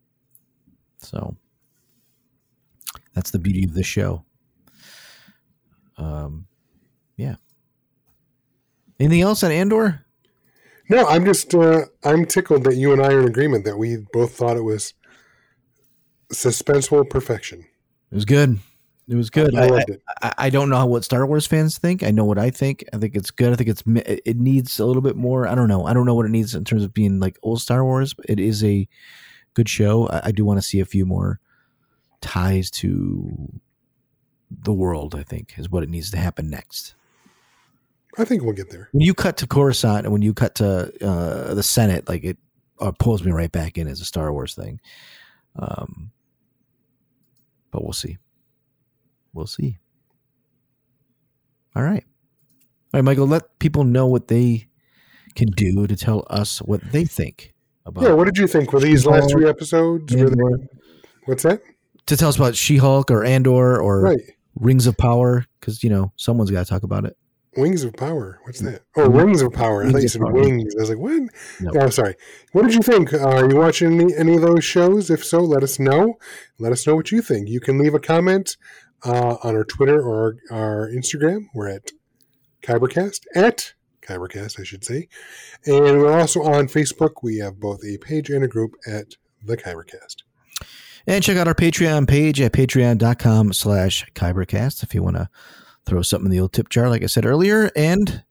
[0.98, 1.36] So
[3.14, 4.24] that's the beauty of the show.
[5.96, 6.46] Um,
[7.16, 7.36] yeah.
[8.98, 10.06] Anything else on Andor?
[10.88, 13.96] No, I'm just uh, I'm tickled that you and I are in agreement that we
[14.12, 14.94] both thought it was
[16.32, 17.60] suspenseful perfection.
[17.60, 18.58] It was good.
[19.08, 19.54] It was good.
[19.54, 19.84] I, I.
[20.22, 22.02] I, I, don't know what Star Wars fans think.
[22.02, 22.84] I know what I think.
[22.92, 23.52] I think it's good.
[23.52, 25.46] I think it's it needs a little bit more.
[25.46, 25.86] I don't know.
[25.86, 28.14] I don't know what it needs in terms of being like old Star Wars.
[28.14, 28.88] But it is a
[29.54, 30.08] good show.
[30.08, 31.38] I, I do want to see a few more
[32.20, 33.60] ties to
[34.50, 35.14] the world.
[35.14, 36.96] I think is what it needs to happen next.
[38.18, 38.88] I think we'll get there.
[38.90, 42.38] When you cut to Coruscant and when you cut to uh, the Senate, like it
[42.80, 44.80] uh, pulls me right back in as a Star Wars thing.
[45.56, 46.10] Um,
[47.70, 48.18] but we'll see.
[49.36, 49.78] We'll see.
[51.76, 52.04] All right.
[52.94, 54.68] All right, Michael, let people know what they
[55.34, 57.52] can do to tell us what they think
[57.84, 58.04] about.
[58.04, 58.72] Yeah, what did you think?
[58.72, 60.10] Were these last three episodes?
[60.10, 60.24] They,
[61.26, 61.60] what's that?
[62.06, 64.20] To tell us about She Hulk or Andor or right.
[64.54, 67.14] Rings of Power, because, you know, someone's got to talk about it.
[67.58, 68.38] Wings of Power.
[68.44, 68.82] What's that?
[68.96, 69.82] Oh, Rings of Power.
[69.82, 70.74] I thought you said Wings.
[70.76, 71.22] I was like, what?
[71.60, 71.72] No.
[71.80, 72.14] Oh, sorry.
[72.52, 73.14] What did you think?
[73.14, 75.10] Uh, are you watching any, any of those shows?
[75.10, 76.18] If so, let us know.
[76.58, 77.48] Let us know what you think.
[77.48, 78.56] You can leave a comment
[79.04, 81.46] uh, on our Twitter or our, our Instagram.
[81.54, 81.90] We're at
[82.62, 85.08] Kybercast, at Kybercast, I should say.
[85.64, 87.22] And we're also on Facebook.
[87.22, 90.22] We have both a page and a group at the Kybercast.
[91.06, 95.28] And check out our Patreon page at patreon.com slash Kybercast if you want to
[95.84, 97.70] throw something in the old tip jar, like I said earlier.
[97.76, 98.24] And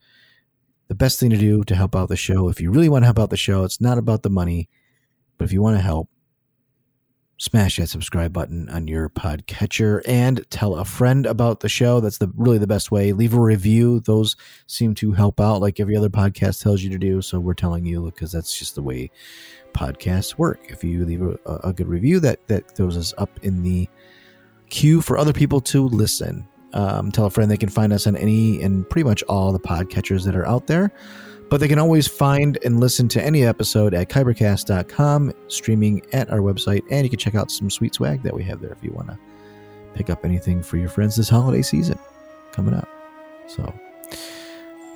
[0.89, 3.07] the best thing to do to help out the show, if you really want to
[3.07, 4.69] help out the show, it's not about the money,
[5.37, 6.09] but if you want to help,
[7.37, 11.99] smash that subscribe button on your podcatcher and tell a friend about the show.
[11.99, 13.11] That's the really the best way.
[13.11, 14.35] Leave a review; those
[14.67, 17.21] seem to help out, like every other podcast tells you to do.
[17.21, 19.11] So we're telling you because that's just the way
[19.73, 20.71] podcasts work.
[20.71, 23.87] If you leave a, a good review, that that throws us up in the
[24.69, 26.47] queue for other people to listen.
[26.73, 29.59] Um, tell a friend they can find us on any and pretty much all the
[29.59, 30.91] podcatchers that are out there.
[31.49, 36.39] But they can always find and listen to any episode at kybercast.com, streaming at our
[36.39, 38.91] website, and you can check out some sweet swag that we have there if you
[38.91, 39.17] want to
[39.93, 41.97] pick up anything for your friends this holiday season
[42.51, 42.89] coming up.
[43.47, 43.71] So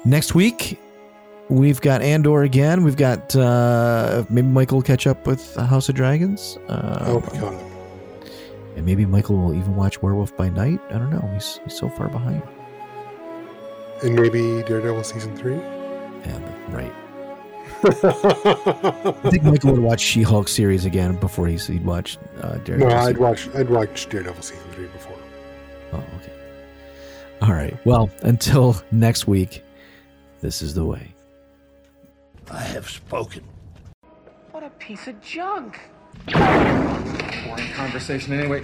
[0.06, 0.80] next week
[1.50, 2.84] we've got Andor again.
[2.84, 6.58] We've got uh, maybe Michael will catch up with House of Dragons.
[6.68, 7.64] Uh, hope he caught up.
[8.76, 10.82] and maybe Michael will even watch Werewolf by Night.
[10.89, 11.30] I don't know.
[11.34, 12.41] He's, he's so far behind.
[14.04, 15.60] And maybe Daredevil season three.
[16.26, 16.39] Yeah,
[16.70, 16.93] right.
[17.84, 22.93] I think Michael would watch She-Hulk series again before he's, he'd watch uh, no, Daredevil.
[22.93, 23.17] I'd series.
[23.20, 23.49] watch.
[23.55, 25.15] I'd watch Daredevil season three before.
[25.93, 26.34] Oh, okay.
[27.41, 27.78] All right.
[27.86, 29.63] Well, until next week,
[30.41, 31.13] this is the way.
[32.51, 33.43] I have spoken.
[34.51, 35.80] What a piece of junk.
[36.34, 38.63] Boring conversation anyway.